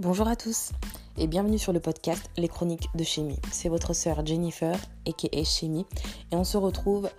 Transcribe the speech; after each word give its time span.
Bonjour 0.00 0.28
à 0.28 0.34
tous 0.34 0.70
et 1.18 1.26
bienvenue 1.26 1.58
sur 1.58 1.74
le 1.74 1.78
podcast 1.78 2.30
Les 2.38 2.48
Chroniques 2.48 2.88
de 2.94 3.04
Chimie. 3.04 3.38
C'est 3.52 3.68
votre 3.68 3.92
sœur 3.92 4.24
Jennifer, 4.24 4.74
aka 5.06 5.44
Chimie, 5.44 5.84
et 6.32 6.36
on 6.36 6.42
se 6.42 6.56
retrouve 6.56 7.10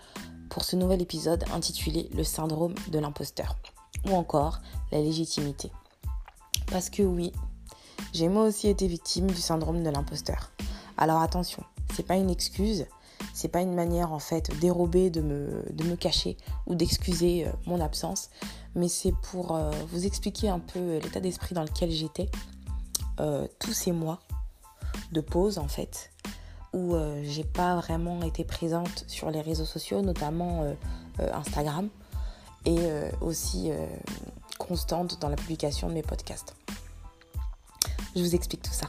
pour 0.50 0.64
ce 0.64 0.76
nouvel 0.76 1.00
épisode 1.00 1.44
intitulé 1.54 2.10
Le 2.16 2.24
syndrome 2.24 2.74
de 2.88 2.98
l'imposteur 2.98 3.56
ou 4.10 4.16
encore 4.16 4.62
la 4.92 5.00
légitimité. 5.00 5.72
Parce 6.72 6.90
que 6.90 7.04
oui, 7.04 7.32
j'ai 8.14 8.30
moi 8.30 8.46
aussi 8.46 8.68
été 8.68 8.88
victime 8.88 9.28
du 9.28 9.42
syndrome 9.42 9.84
de 9.84 9.90
l'imposteur. 9.92 10.52
Alors 10.98 11.22
attention, 11.22 11.64
c'est 11.94 12.08
pas 12.08 12.16
une 12.16 12.32
excuse, 12.32 12.88
c'est 13.36 13.50
pas 13.50 13.62
une 13.62 13.76
manière 13.76 14.12
en 14.12 14.18
fait 14.18 14.60
dérobée 14.60 15.12
de 15.12 15.22
me, 15.22 15.96
cacher 15.98 16.36
ou 16.66 16.74
d'excuser 16.74 17.46
euh, 17.46 17.52
mon 17.68 17.80
absence, 17.80 18.32
mais 18.74 18.88
c'est 18.88 19.14
pour 19.30 19.56
euh, 19.56 19.70
vous 19.92 20.08
expliquer 20.08 20.50
un 20.50 20.58
peu 20.58 20.98
l'état 20.98 21.20
d'esprit 21.20 21.54
dans 21.54 21.64
lequel 21.64 21.92
j'étais 21.92 22.28
euh, 23.20 23.48
tous 23.60 23.74
ces 23.74 23.92
mois 23.92 24.20
de 25.12 25.22
pause 25.22 25.58
en 25.58 25.68
fait 25.68 26.12
où 26.74 26.96
euh, 26.96 27.22
j'ai 27.24 27.44
pas 27.44 27.76
vraiment 27.76 28.22
été 28.24 28.46
présente 28.46 29.04
sur 29.08 29.30
les 29.30 29.42
réseaux 29.42 29.66
sociaux, 29.66 30.02
notamment 30.02 30.64
euh, 30.64 30.74
Instagram, 31.34 31.90
et 32.66 32.78
aussi 33.22 33.72
constante 34.60 35.20
dans 35.20 35.30
la 35.30 35.36
publication 35.36 35.90
de 35.90 35.94
mes 35.94 36.04
podcasts. 36.04 36.56
Je 38.16 38.22
vous 38.22 38.36
explique 38.36 38.62
tout 38.62 38.72
ça. 38.72 38.88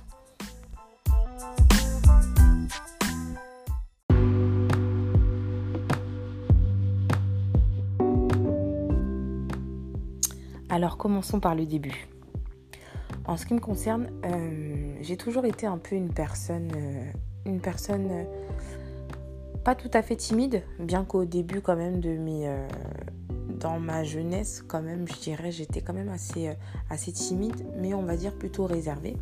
Alors 10.69 10.97
commençons 10.97 11.41
par 11.41 11.55
le 11.55 11.67
début. 11.67 12.09
En 13.27 13.37
ce 13.37 13.47
qui 13.47 13.55
me 13.55 13.61
concerne, 13.61 14.09
euh, 14.25 14.97
j'ai 15.01 15.17
toujours 15.17 15.45
été 15.45 15.67
un 15.67 15.79
peu 15.79 15.95
une 15.95 16.13
personne, 16.13 16.73
euh, 16.75 17.05
une 17.47 17.61
personne 17.61 18.09
euh, 18.11 18.25
pas 19.65 19.77
tout 19.77 19.91
à 19.93 20.03
fait 20.03 20.17
timide, 20.17 20.63
bien 20.81 21.05
qu'au 21.05 21.25
début 21.25 21.61
quand 21.61 21.77
même 21.77 22.01
de 22.01 22.17
mes, 22.17 22.53
dans 23.61 23.79
ma 23.79 24.03
jeunesse 24.03 24.65
quand 24.67 24.83
même, 24.83 25.07
je 25.07 25.21
dirais, 25.21 25.53
j'étais 25.53 25.83
quand 25.83 25.93
même 25.93 26.09
assez, 26.09 26.51
assez 26.91 27.13
timide, 27.13 27.65
mais 27.77 27.95
on 27.95 28.03
va 28.03 28.17
dire 28.17 28.35
plutôt 28.35 28.67
réservée 28.67 29.17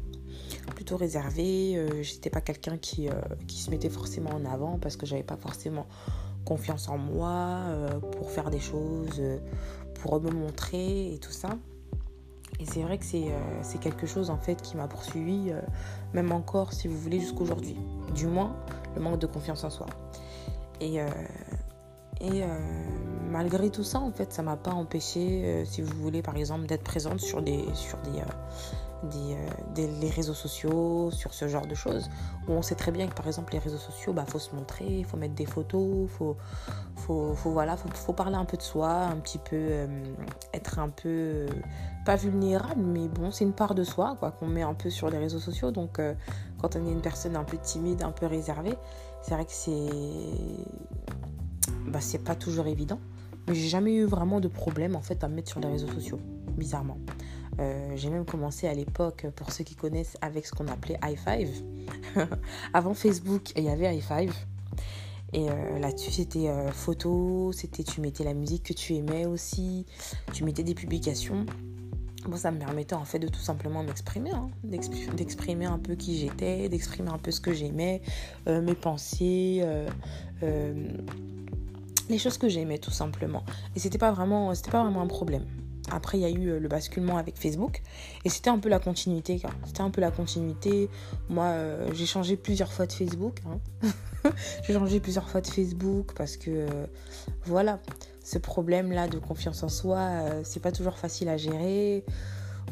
plutôt 0.75 0.97
réservée. 0.97 1.79
j'étais 2.03 2.31
pas 2.31 2.41
quelqu'un 2.41 2.79
qui, 2.79 3.09
qui 3.47 3.61
se 3.61 3.71
mettait 3.71 3.91
forcément 3.91 4.31
en 4.31 4.47
avant 4.47 4.79
parce 4.79 4.97
que 4.97 5.05
j'avais 5.05 5.23
pas 5.23 5.37
forcément 5.37 5.87
confiance 6.47 6.89
en 6.89 6.97
moi 6.97 7.61
pour 8.13 8.31
faire 8.31 8.49
des 8.49 8.61
choses, 8.61 9.21
pour 10.01 10.19
me 10.23 10.31
montrer 10.31 11.13
et 11.13 11.19
tout 11.19 11.33
ça. 11.33 11.51
Et 12.61 12.67
c'est 12.67 12.83
vrai 12.83 12.99
que 12.99 13.05
euh, 13.15 13.29
c'est 13.63 13.81
quelque 13.81 14.07
chose 14.07 14.29
en 14.29 14.37
fait 14.37 14.61
qui 14.61 14.77
m'a 14.77 14.87
poursuivi, 14.87 15.51
euh, 15.51 15.61
même 16.13 16.31
encore 16.31 16.75
si 16.75 16.89
vous 16.89 16.99
voulez, 16.99 17.19
jusqu'aujourd'hui. 17.19 17.77
Du 18.15 18.27
moins, 18.27 18.55
le 18.95 19.01
manque 19.01 19.19
de 19.19 19.27
confiance 19.27 19.65
en 19.65 19.71
soi. 19.71 19.87
Et, 20.81 21.01
euh, 21.01 21.09
et 22.21 22.43
malgré 23.31 23.71
tout 23.71 23.85
ça, 23.85 23.99
en 23.99 24.13
fait, 24.13 24.31
ça 24.33 24.43
m'a 24.43 24.57
pas 24.57 24.73
empêché, 24.73 25.65
si 25.65 25.81
vous 25.81 25.97
voulez, 26.03 26.21
par 26.21 26.37
exemple, 26.37 26.67
d'être 26.67 26.85
présente 26.85 27.19
sur 27.21 27.41
des, 27.41 27.65
sur 27.73 27.97
des, 27.99 28.21
des, 29.05 29.37
des, 29.75 29.87
les 30.01 30.11
réseaux 30.11 30.35
sociaux, 30.35 31.11
sur 31.11 31.35
ce 31.35 31.49
genre 31.49 31.67
de 31.67 31.75
choses, 31.75 32.11
où 32.49 32.53
on 32.53 32.63
sait 32.63 32.75
très 32.75 32.93
bien 32.93 33.07
que 33.07 33.15
par 33.15 33.27
exemple 33.27 33.53
les 33.53 33.59
réseaux 33.59 33.79
sociaux, 33.79 34.13
bah 34.13 34.25
faut 34.27 34.39
se 34.39 34.55
montrer, 34.55 34.87
il 34.87 35.05
faut 35.05 35.17
mettre 35.17 35.35
des 35.35 35.47
photos, 35.47 36.09
faut, 36.11 36.37
faut, 36.97 37.35
voilà, 37.45 37.77
faut, 37.77 38.13
parler 38.13 38.37
un 38.37 38.45
peu 38.45 38.57
de 38.57 38.63
soi, 38.63 38.91
un 38.91 39.17
petit 39.17 39.39
peu 39.39 39.87
être 40.53 40.79
un 40.79 40.89
peu 40.89 41.47
pas 42.05 42.17
vulnérable, 42.17 42.83
mais 42.83 43.09
bon, 43.09 43.31
c'est 43.31 43.45
une 43.45 43.53
part 43.53 43.75
de 43.75 43.85
soi 43.85 44.17
quoi 44.19 44.31
qu'on 44.31 44.47
met 44.47 44.63
un 44.63 44.75
peu 44.75 44.91
sur 44.91 45.11
les 45.11 45.19
réseaux 45.19 45.39
sociaux. 45.39 45.71
Donc, 45.71 45.99
euh, 45.99 46.15
quand 46.61 46.77
on 46.77 46.87
est 46.87 46.93
une 46.93 47.03
personne 47.03 47.37
un 47.37 47.45
peu 47.45 47.59
timide, 47.59 48.03
un 48.03 48.13
peu 48.13 48.27
réservée, 48.27 48.75
c'est 49.23 49.35
vrai 49.35 49.45
que 49.45 49.53
c'est 49.53 49.89
bah, 51.87 52.01
c'est 52.01 52.23
pas 52.23 52.35
toujours 52.35 52.67
évident. 52.67 52.99
Mais 53.49 53.55
j'ai 53.55 53.69
jamais 53.69 53.95
eu 53.95 54.05
vraiment 54.05 54.41
de 54.41 54.49
problème 54.49 54.97
en 54.97 55.01
fait 55.01 55.25
à 55.25 55.29
me 55.29 55.35
mettre 55.35 55.49
sur 55.49 55.61
les 55.61 55.69
réseaux 55.69 55.89
sociaux, 55.89 56.21
bizarrement. 56.57 56.99
Euh, 57.59 57.93
j'ai 57.97 58.11
même 58.11 58.25
commencé 58.25 58.69
à 58.69 58.75
l'époque, 58.75 59.27
pour 59.37 59.53
ceux 59.53 59.65
qui 59.65 59.75
connaissent, 59.75 60.17
avec 60.21 60.47
ce 60.47 60.53
qu'on 60.53 60.69
appelait 60.69 60.99
i5. 61.03 61.49
Avant 62.75 62.95
Facebook, 62.95 63.53
il 63.57 63.65
y 63.65 63.69
avait 63.69 63.93
i5. 63.97 64.31
Et 65.33 65.49
euh, 65.49 65.79
là-dessus, 65.79 66.11
c'était 66.11 66.51
photo, 66.73 67.53
c'était 67.53 67.85
tu 67.85 68.01
mettais 68.01 68.25
la 68.25 68.35
musique 68.35 68.65
que 68.65 68.73
tu 68.73 68.95
aimais 68.95 69.27
aussi, 69.27 69.87
tu 70.33 70.45
mettais 70.45 70.65
des 70.65 70.75
publications. 70.75 71.47
Bon, 72.27 72.37
ça 72.37 72.51
me 72.51 72.59
permettait 72.59 72.95
en 72.95 73.05
fait 73.05 73.19
de 73.19 73.29
tout 73.29 73.41
simplement 73.41 73.83
m'exprimer, 73.83 74.31
hein. 74.31 74.51
d'exprimer 74.63 75.65
un 75.65 75.79
peu 75.79 75.95
qui 75.95 76.19
j'étais, 76.19 76.69
d'exprimer 76.69 77.09
un 77.09 77.17
peu 77.17 77.31
ce 77.31 77.41
que 77.41 77.55
j'aimais, 77.55 78.03
euh, 78.47 78.61
mes 78.61 78.75
pensées, 78.75 79.61
euh, 79.63 79.89
euh, 80.43 80.89
les 82.11 82.19
choses 82.19 82.37
que 82.37 82.49
j'aimais 82.49 82.77
tout 82.77 82.91
simplement. 82.91 83.43
Et 83.75 83.81
c'était 83.81 83.97
pas 83.97 84.15
c'était 84.55 84.71
pas 84.71 84.83
vraiment 84.83 85.01
un 85.01 85.07
problème. 85.07 85.47
Après, 85.91 86.19
il 86.19 86.21
y 86.21 86.25
a 86.25 86.31
eu 86.31 86.59
le 86.59 86.69
basculement 86.69 87.17
avec 87.17 87.39
Facebook 87.39 87.83
et 88.25 88.29
c'était 88.29 88.51
un 88.51 88.59
peu 88.59 88.69
la 88.69 88.79
continuité. 88.79 89.41
C'était 89.67 89.81
un 89.81 89.91
peu 89.91 90.01
la 90.01 90.11
continuité. 90.11 90.89
Moi, 91.29 91.55
j'ai 91.95 92.07
changé 92.07 92.37
plusieurs 92.37 92.73
fois 92.73 92.87
de 92.87 92.93
Facebook. 92.93 93.41
Hein. 93.47 93.91
j'ai 94.67 94.75
changé 94.75 95.01
plusieurs 95.01 95.29
fois 95.29 95.41
de 95.41 95.47
Facebook 95.47 96.13
parce 96.17 96.37
que 96.37 96.67
voilà, 97.45 97.81
ce 98.31 98.39
problème-là 98.39 99.09
de 99.09 99.19
confiance 99.19 99.63
en 99.63 99.69
soi, 99.69 99.99
euh, 99.99 100.41
c'est 100.45 100.61
pas 100.61 100.73
toujours 100.73 100.99
facile 100.99 101.29
à 101.29 101.37
gérer. 101.37 102.05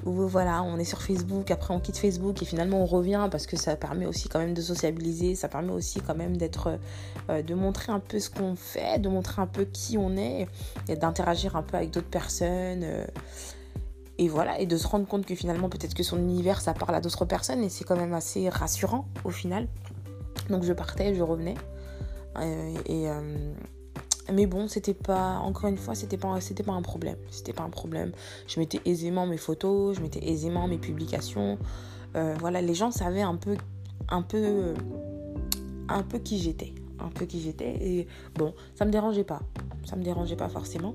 Ou 0.04 0.12
voilà, 0.28 0.62
on 0.62 0.78
est 0.78 0.84
sur 0.84 1.02
Facebook, 1.02 1.50
après 1.50 1.74
on 1.74 1.80
quitte 1.80 1.98
Facebook 1.98 2.40
et 2.42 2.44
finalement 2.44 2.82
on 2.82 2.86
revient 2.86 3.28
parce 3.30 3.46
que 3.46 3.56
ça 3.56 3.76
permet 3.76 4.06
aussi 4.06 4.28
quand 4.28 4.38
même 4.38 4.54
de 4.54 4.62
sociabiliser, 4.62 5.34
ça 5.34 5.48
permet 5.48 5.72
aussi 5.72 6.00
quand 6.00 6.14
même 6.14 6.36
d'être, 6.36 6.78
euh, 7.30 7.42
de 7.42 7.54
montrer 7.54 7.92
un 7.92 8.00
peu 8.00 8.20
ce 8.20 8.30
qu'on 8.30 8.54
fait, 8.54 9.00
de 9.00 9.08
montrer 9.08 9.42
un 9.42 9.46
peu 9.46 9.64
qui 9.64 9.98
on 9.98 10.16
est 10.16 10.46
et 10.88 10.96
d'interagir 10.96 11.56
un 11.56 11.62
peu 11.62 11.76
avec 11.76 11.90
d'autres 11.90 12.08
personnes. 12.08 12.82
Euh, 12.84 13.04
et 14.20 14.28
voilà, 14.28 14.58
et 14.58 14.66
de 14.66 14.76
se 14.76 14.86
rendre 14.86 15.06
compte 15.06 15.26
que 15.26 15.34
finalement 15.34 15.68
peut-être 15.68 15.94
que 15.94 16.02
son 16.02 16.18
univers 16.18 16.60
ça 16.60 16.74
parle 16.74 16.94
à 16.94 17.00
d'autres 17.00 17.24
personnes 17.24 17.62
et 17.62 17.68
c'est 17.68 17.84
quand 17.84 17.96
même 17.96 18.14
assez 18.14 18.48
rassurant 18.48 19.06
au 19.24 19.30
final. 19.30 19.68
Donc 20.48 20.64
je 20.64 20.72
partais, 20.72 21.14
je 21.14 21.22
revenais. 21.22 21.54
et, 22.86 23.08
mais 24.32 24.46
bon, 24.46 24.68
c'était 24.68 24.94
pas, 24.94 25.38
encore 25.38 25.68
une 25.70 25.78
fois, 25.78 25.94
c'était 25.94 26.16
pas, 26.16 26.38
pas 26.64 26.72
un 26.72 26.82
problème. 26.82 27.16
C'était 27.30 27.52
pas 27.52 27.62
un 27.62 27.70
problème. 27.70 28.12
Je 28.46 28.60
mettais 28.60 28.80
aisément 28.84 29.26
mes 29.26 29.36
photos, 29.36 29.96
je 29.96 30.02
mettais 30.02 30.26
aisément 30.28 30.68
mes 30.68 30.78
publications. 30.78 31.58
Euh, 32.16 32.34
voilà, 32.38 32.60
les 32.60 32.74
gens 32.74 32.90
savaient 32.90 33.22
un 33.22 33.36
peu, 33.36 33.56
un 34.08 34.22
peu, 34.22 34.74
un 35.88 36.02
peu 36.02 36.18
qui 36.18 36.38
j'étais. 36.38 36.74
Un 36.98 37.08
peu 37.08 37.26
qui 37.26 37.40
j'étais. 37.40 37.76
Et 37.80 38.06
bon, 38.34 38.54
ça 38.74 38.84
me 38.84 38.90
dérangeait 38.90 39.24
pas. 39.24 39.40
Ça 39.84 39.96
me 39.96 40.02
dérangeait 40.02 40.36
pas 40.36 40.48
forcément. 40.48 40.94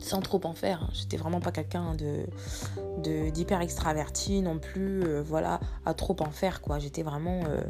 Sans 0.00 0.20
trop 0.20 0.40
en 0.44 0.54
faire. 0.54 0.82
Hein. 0.82 0.90
J'étais 0.92 1.16
vraiment 1.16 1.40
pas 1.40 1.50
quelqu'un 1.50 1.94
de, 1.94 3.30
d'hyper 3.30 3.60
extraverti 3.60 4.42
non 4.42 4.58
plus. 4.58 5.02
Euh, 5.02 5.22
voilà, 5.22 5.60
à 5.86 5.94
trop 5.94 6.16
en 6.20 6.30
faire, 6.30 6.60
quoi. 6.60 6.78
J'étais 6.78 7.02
vraiment. 7.02 7.42
Euh, 7.48 7.62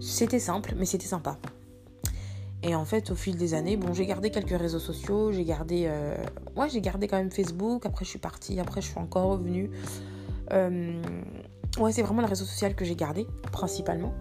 c'était 0.00 0.38
simple, 0.38 0.74
mais 0.76 0.84
c'était 0.84 1.06
sympa. 1.06 1.38
Et 2.66 2.74
en 2.74 2.84
fait, 2.84 3.12
au 3.12 3.14
fil 3.14 3.36
des 3.36 3.54
années, 3.54 3.76
bon, 3.76 3.94
j'ai 3.94 4.06
gardé 4.06 4.30
quelques 4.30 4.58
réseaux 4.58 4.80
sociaux, 4.80 5.30
j'ai 5.30 5.44
gardé, 5.44 5.84
euh... 5.86 6.16
ouais, 6.56 6.68
j'ai 6.68 6.80
gardé 6.80 7.06
quand 7.06 7.16
même 7.16 7.30
Facebook. 7.30 7.86
Après, 7.86 8.04
je 8.04 8.10
suis 8.10 8.18
partie, 8.18 8.58
après, 8.58 8.80
je 8.80 8.88
suis 8.88 8.98
encore 8.98 9.30
revenue. 9.30 9.70
Euh... 10.52 11.00
Ouais, 11.78 11.92
c'est 11.92 12.02
vraiment 12.02 12.22
le 12.22 12.26
réseau 12.26 12.44
social 12.44 12.74
que 12.74 12.84
j'ai 12.84 12.96
gardé 12.96 13.28
principalement. 13.52 14.14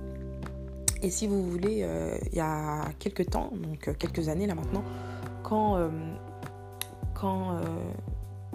Et 1.01 1.09
si 1.09 1.25
vous 1.25 1.41
voulez, 1.49 1.79
euh, 1.81 2.15
il 2.31 2.37
y 2.37 2.39
a 2.39 2.85
quelques 2.99 3.31
temps, 3.31 3.51
donc 3.55 3.97
quelques 3.97 4.29
années 4.29 4.45
là 4.45 4.53
maintenant, 4.53 4.83
quand, 5.41 5.79
quand 7.13 7.59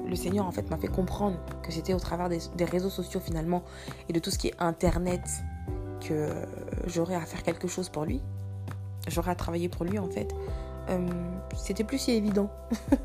le 0.06 0.16
Seigneur 0.16 0.46
en 0.46 0.52
fait 0.52 0.69
m'a 0.70 0.76
fait 0.76 0.88
comprendre 0.88 1.38
que 1.62 1.72
c'était 1.72 1.94
au 1.94 2.00
travers 2.00 2.28
des, 2.28 2.64
réseaux 2.64 2.90
sociaux 2.90 3.20
finalement 3.20 3.62
et 4.08 4.12
de 4.12 4.19
tout 4.19 4.31
ce 4.31 4.38
qui 4.38 4.48
est 4.48 4.54
Internet 4.58 5.22
que 6.06 6.31
j'aurais 6.87 7.14
à 7.14 7.20
faire 7.20 7.42
quelque 7.42 7.69
chose 7.69 7.88
pour 7.88 8.04
lui, 8.04 8.20
j'aurais 9.08 9.31
à 9.31 9.35
travailler 9.35 9.69
pour 9.69 9.85
lui 9.85 9.99
en 9.99 10.08
fait. 10.08 10.35
Euh, 10.88 11.08
c'était 11.55 11.85
plus 11.85 11.99
si 11.99 12.12
évident. 12.12 12.50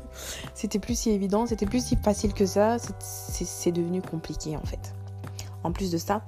c'était 0.54 0.78
plus 0.78 0.98
si 0.98 1.10
évident, 1.10 1.46
c'était 1.46 1.66
plus 1.66 1.84
si 1.84 1.96
facile 1.96 2.34
que 2.34 2.46
ça. 2.46 2.76
C'est 2.98 3.72
devenu 3.72 4.02
compliqué 4.02 4.56
en 4.56 4.62
fait. 4.62 4.94
En 5.62 5.72
plus 5.72 5.90
de 5.90 5.98
ça, 5.98 6.22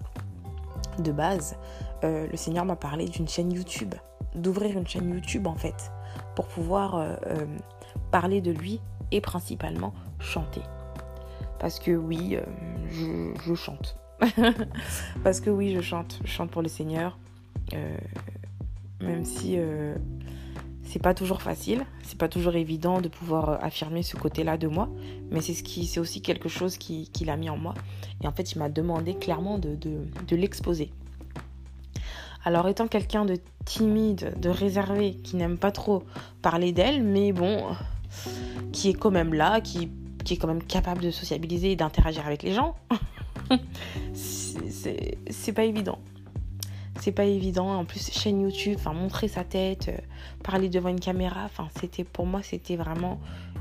de 0.98 1.12
base, 1.12 1.56
euh, 2.04 2.26
le 2.30 2.36
Seigneur 2.36 2.64
m'a 2.64 2.76
parlé 2.76 3.06
d'une 3.06 3.28
chaîne 3.28 3.52
YouTube, 3.52 3.94
d'ouvrir 4.34 4.76
une 4.76 4.86
chaîne 4.86 5.10
YouTube 5.10 5.46
en 5.46 5.54
fait, 5.54 5.90
pour 6.36 6.46
pouvoir 6.46 6.96
euh, 6.96 7.16
parler 8.10 8.40
de 8.40 8.50
lui 8.50 8.80
et 9.10 9.20
principalement 9.20 9.94
chanter. 10.18 10.62
Parce 11.58 11.80
que 11.80 11.90
oui, 11.90 12.36
je, 12.90 13.32
je, 13.44 13.54
chante. 13.54 13.96
Parce 15.24 15.40
que 15.40 15.50
oui, 15.50 15.74
je 15.74 15.80
chante. 15.80 16.20
Je 16.24 16.30
chante 16.30 16.50
pour 16.50 16.62
le 16.62 16.68
Seigneur 16.68 17.18
même 19.00 19.24
si 19.24 19.54
euh, 19.56 19.94
C'est 20.84 21.02
pas 21.02 21.14
toujours 21.14 21.42
facile, 21.42 21.84
c'est 22.02 22.18
pas 22.18 22.28
toujours 22.28 22.56
évident 22.56 23.00
de 23.00 23.08
pouvoir 23.08 23.48
euh, 23.48 23.56
affirmer 23.60 24.02
ce 24.02 24.16
côté-là 24.16 24.56
de 24.56 24.68
moi, 24.68 24.88
mais 25.30 25.40
c'est 25.40 25.54
ce 25.54 25.62
qui, 25.62 25.86
c'est 25.86 26.00
aussi 26.00 26.22
quelque 26.22 26.48
chose 26.48 26.78
qu'il 26.78 27.10
qui 27.10 27.28
a 27.28 27.36
mis 27.36 27.50
en 27.50 27.56
moi. 27.56 27.74
Et 28.22 28.26
en 28.26 28.32
fait, 28.32 28.52
il 28.52 28.58
m'a 28.58 28.68
demandé 28.68 29.14
clairement 29.14 29.58
de, 29.58 29.74
de, 29.74 30.06
de 30.26 30.36
l'exposer. 30.36 30.90
Alors, 32.44 32.68
étant 32.68 32.88
quelqu'un 32.88 33.24
de 33.24 33.36
timide, 33.64 34.34
de 34.40 34.48
réservé, 34.48 35.14
qui 35.16 35.36
n'aime 35.36 35.58
pas 35.58 35.72
trop 35.72 36.04
parler 36.40 36.72
d'elle, 36.72 37.02
mais 37.02 37.32
bon, 37.32 37.64
qui 38.72 38.88
est 38.88 38.94
quand 38.94 39.10
même 39.10 39.34
là, 39.34 39.60
qui, 39.60 39.90
qui 40.24 40.34
est 40.34 40.36
quand 40.38 40.48
même 40.48 40.62
capable 40.62 41.02
de 41.02 41.10
sociabiliser 41.10 41.72
et 41.72 41.76
d'interagir 41.76 42.26
avec 42.26 42.42
les 42.42 42.52
gens, 42.52 42.74
c'est 44.14 45.52
pas 45.52 45.64
évident 45.64 45.98
c'est 47.00 47.12
pas 47.12 47.24
évident. 47.24 47.74
En 47.74 47.84
plus, 47.84 48.10
chaîne 48.12 48.40
YouTube, 48.40 48.76
enfin, 48.78 48.92
montrer 48.92 49.28
sa 49.28 49.44
tête, 49.44 49.88
euh, 49.88 49.96
parler 50.42 50.68
devant 50.68 50.88
une 50.88 51.00
caméra, 51.00 51.44
enfin, 51.44 51.68
c'était 51.78 52.04
pour 52.04 52.26
moi, 52.26 52.42
c'était 52.42 52.76
vraiment 52.76 53.20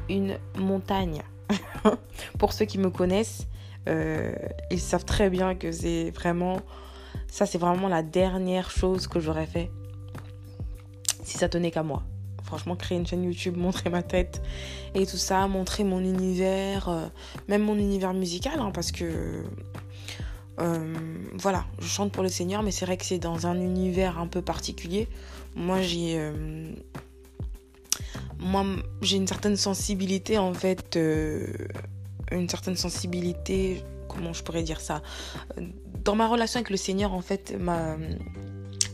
une 0.09 0.37
montagne. 0.57 1.21
pour 2.39 2.53
ceux 2.53 2.65
qui 2.65 2.77
me 2.77 2.89
connaissent, 2.89 3.47
euh, 3.87 4.33
ils 4.71 4.79
savent 4.79 5.05
très 5.05 5.29
bien 5.29 5.55
que 5.55 5.71
c'est 5.71 6.11
vraiment, 6.11 6.59
ça, 7.27 7.45
c'est 7.45 7.57
vraiment 7.57 7.87
la 7.87 8.03
dernière 8.03 8.69
chose 8.69 9.07
que 9.07 9.19
j'aurais 9.19 9.45
fait 9.45 9.71
si 11.23 11.37
ça 11.37 11.49
tenait 11.49 11.71
qu'à 11.71 11.83
moi. 11.83 12.03
Franchement, 12.43 12.77
créer 12.77 12.97
une 12.97 13.05
chaîne 13.05 13.23
YouTube, 13.23 13.57
montrer 13.57 13.89
ma 13.89 14.03
tête 14.03 14.41
et 14.95 15.05
tout 15.05 15.17
ça, 15.17 15.47
montrer 15.47 15.83
mon 15.83 15.99
univers, 15.99 16.87
euh, 16.87 17.05
même 17.49 17.61
mon 17.61 17.75
univers 17.75 18.13
musical, 18.13 18.59
hein, 18.59 18.71
parce 18.73 18.93
que 18.93 19.43
euh, 20.59 20.93
voilà, 21.33 21.65
je 21.79 21.87
chante 21.87 22.11
pour 22.11 22.23
le 22.23 22.29
Seigneur, 22.29 22.63
mais 22.63 22.71
c'est 22.71 22.85
vrai 22.85 22.97
que 22.97 23.05
c'est 23.05 23.19
dans 23.19 23.45
un 23.45 23.59
univers 23.59 24.17
un 24.19 24.27
peu 24.27 24.41
particulier. 24.41 25.07
Moi, 25.55 25.81
j'ai 25.81 26.17
euh, 26.17 26.71
moi 28.39 28.65
j'ai 29.01 29.17
une 29.17 29.27
certaine 29.27 29.55
sensibilité 29.55 30.37
en 30.37 30.53
fait, 30.53 30.95
euh, 30.95 31.47
une 32.31 32.49
certaine 32.49 32.75
sensibilité. 32.75 33.83
Comment 34.07 34.33
je 34.33 34.43
pourrais 34.43 34.63
dire 34.63 34.79
ça? 34.79 35.03
Dans 36.03 36.15
ma 36.15 36.27
relation 36.27 36.59
avec 36.59 36.69
le 36.69 36.77
Seigneur, 36.77 37.13
en 37.13 37.21
fait, 37.21 37.53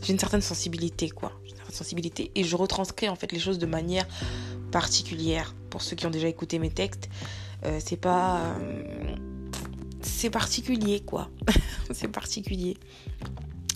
j'ai 0.02 0.12
une 0.12 0.18
certaine 0.18 0.42
sensibilité 0.42 1.08
quoi, 1.08 1.32
une 1.44 1.56
certaine 1.56 1.76
sensibilité 1.76 2.30
et 2.34 2.44
je 2.44 2.56
retranscris 2.56 3.08
en 3.08 3.14
fait 3.14 3.32
les 3.32 3.38
choses 3.38 3.58
de 3.58 3.66
manière 3.66 4.06
particulière. 4.70 5.54
Pour 5.70 5.82
ceux 5.82 5.96
qui 5.96 6.06
ont 6.06 6.10
déjà 6.10 6.28
écouté 6.28 6.58
mes 6.58 6.70
textes, 6.70 7.08
c'est 7.78 7.96
pas 7.96 8.56
c'est 10.04 10.30
particulier, 10.30 11.00
quoi. 11.00 11.30
c'est 11.92 12.08
particulier. 12.08 12.76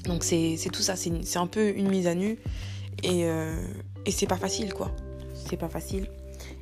Donc 0.04 0.24
c'est 0.24 0.56
tout 0.72 0.82
ça, 0.82 0.96
c'est 0.96 1.36
un 1.38 1.46
peu 1.46 1.76
une 1.76 1.88
mise 1.88 2.06
à 2.06 2.14
nu. 2.14 2.38
Et, 3.02 3.24
euh, 3.24 3.62
et 4.06 4.10
c'est 4.10 4.26
pas 4.26 4.36
facile, 4.36 4.72
quoi. 4.74 4.94
C'est 5.34 5.56
pas 5.56 5.68
facile. 5.68 6.08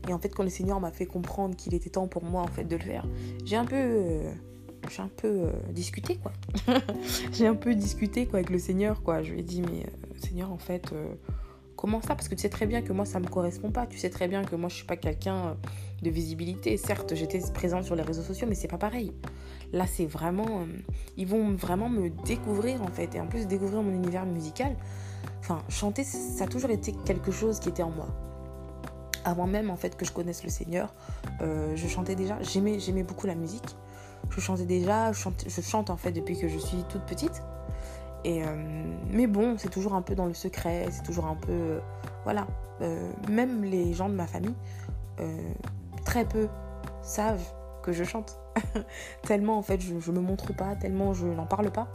Et 0.08 0.12
en 0.12 0.18
fait, 0.18 0.28
quand 0.28 0.42
le 0.42 0.50
Seigneur 0.50 0.80
m'a 0.80 0.90
fait 0.90 1.06
comprendre 1.06 1.56
qu'il 1.56 1.74
était 1.74 1.90
temps 1.90 2.08
pour 2.08 2.24
moi, 2.24 2.42
en 2.42 2.48
fait, 2.48 2.64
de 2.64 2.76
le 2.76 2.82
faire, 2.82 3.06
j'ai 3.44 3.56
un 3.56 3.64
peu... 3.64 3.76
Euh, 3.76 4.32
j'ai 4.88 5.02
un 5.02 5.08
peu 5.08 5.26
euh, 5.26 5.52
discuté, 5.72 6.16
quoi. 6.16 6.32
j'ai 7.32 7.46
un 7.46 7.56
peu 7.56 7.74
discuté, 7.74 8.26
quoi, 8.26 8.38
avec 8.38 8.50
le 8.50 8.58
Seigneur, 8.58 9.02
quoi. 9.02 9.22
Je 9.22 9.32
lui 9.32 9.40
ai 9.40 9.42
dit, 9.42 9.62
mais 9.62 9.86
Seigneur, 10.16 10.52
en 10.52 10.58
fait... 10.58 10.92
Comment 11.76 12.00
ça? 12.00 12.14
Parce 12.14 12.28
que 12.28 12.34
tu 12.34 12.40
sais 12.40 12.48
très 12.48 12.64
bien 12.64 12.80
que 12.80 12.92
moi, 12.94 13.04
ça 13.04 13.20
me 13.20 13.26
correspond 13.26 13.70
pas. 13.70 13.86
Tu 13.86 13.98
sais 13.98 14.08
très 14.08 14.28
bien 14.28 14.44
que 14.44 14.56
moi, 14.56 14.70
je 14.70 14.76
suis 14.76 14.86
pas 14.86 14.96
quelqu'un 14.96 15.58
de 16.02 16.10
visibilité. 16.10 16.76
Certes, 16.78 17.14
j'étais 17.14 17.40
présente 17.52 17.84
sur 17.84 17.94
les 17.94 18.02
réseaux 18.02 18.22
sociaux, 18.22 18.46
mais 18.48 18.54
c'est 18.54 18.66
pas 18.66 18.78
pareil. 18.78 19.12
Là, 19.72 19.86
c'est 19.86 20.06
vraiment. 20.06 20.60
Euh, 20.60 20.66
ils 21.16 21.26
vont 21.26 21.54
vraiment 21.54 21.88
me 21.88 22.10
découvrir 22.24 22.82
en 22.82 22.88
fait. 22.88 23.14
Et 23.14 23.20
en 23.20 23.26
plus, 23.26 23.46
découvrir 23.46 23.82
mon 23.82 23.92
univers 23.92 24.26
musical. 24.26 24.76
Enfin, 25.40 25.62
chanter, 25.68 26.04
ça 26.04 26.44
a 26.44 26.46
toujours 26.46 26.70
été 26.70 26.92
quelque 27.04 27.30
chose 27.30 27.60
qui 27.60 27.68
était 27.68 27.82
en 27.82 27.90
moi. 27.90 28.08
Avant 29.24 29.46
même 29.46 29.70
en 29.70 29.76
fait 29.76 29.96
que 29.96 30.04
je 30.04 30.12
connaisse 30.12 30.44
le 30.44 30.50
Seigneur, 30.50 30.94
euh, 31.40 31.74
je 31.74 31.88
chantais 31.88 32.14
déjà. 32.14 32.40
J'aimais, 32.42 32.78
j'aimais 32.78 33.02
beaucoup 33.02 33.26
la 33.26 33.34
musique. 33.34 33.76
Je 34.30 34.40
chantais 34.40 34.66
déjà. 34.66 35.12
Je 35.12 35.18
chante, 35.18 35.44
je 35.46 35.60
chante 35.60 35.90
en 35.90 35.96
fait 35.96 36.12
depuis 36.12 36.38
que 36.38 36.48
je 36.48 36.58
suis 36.58 36.84
toute 36.88 37.02
petite. 37.02 37.42
Et 38.24 38.44
euh, 38.44 38.84
mais 39.10 39.26
bon, 39.26 39.56
c'est 39.58 39.70
toujours 39.70 39.94
un 39.94 40.02
peu 40.02 40.14
dans 40.14 40.26
le 40.26 40.34
secret. 40.34 40.86
C'est 40.90 41.02
toujours 41.02 41.26
un 41.26 41.36
peu. 41.36 41.80
voilà. 42.24 42.46
même 43.28 43.64
les 43.64 43.94
gens 43.94 44.08
de 44.08 44.14
ma 44.14 44.26
famille, 44.26 44.54
très 46.04 46.24
peu 46.24 46.48
savent 47.02 47.44
que 47.82 47.92
je 47.92 48.04
chante. 48.04 48.38
tellement 49.22 49.58
en 49.58 49.62
fait 49.62 49.80
je, 49.80 49.98
je 49.98 50.12
me 50.12 50.20
montre 50.20 50.54
pas, 50.54 50.76
tellement 50.76 51.14
je 51.14 51.26
n'en 51.26 51.46
parle 51.46 51.70
pas. 51.70 51.88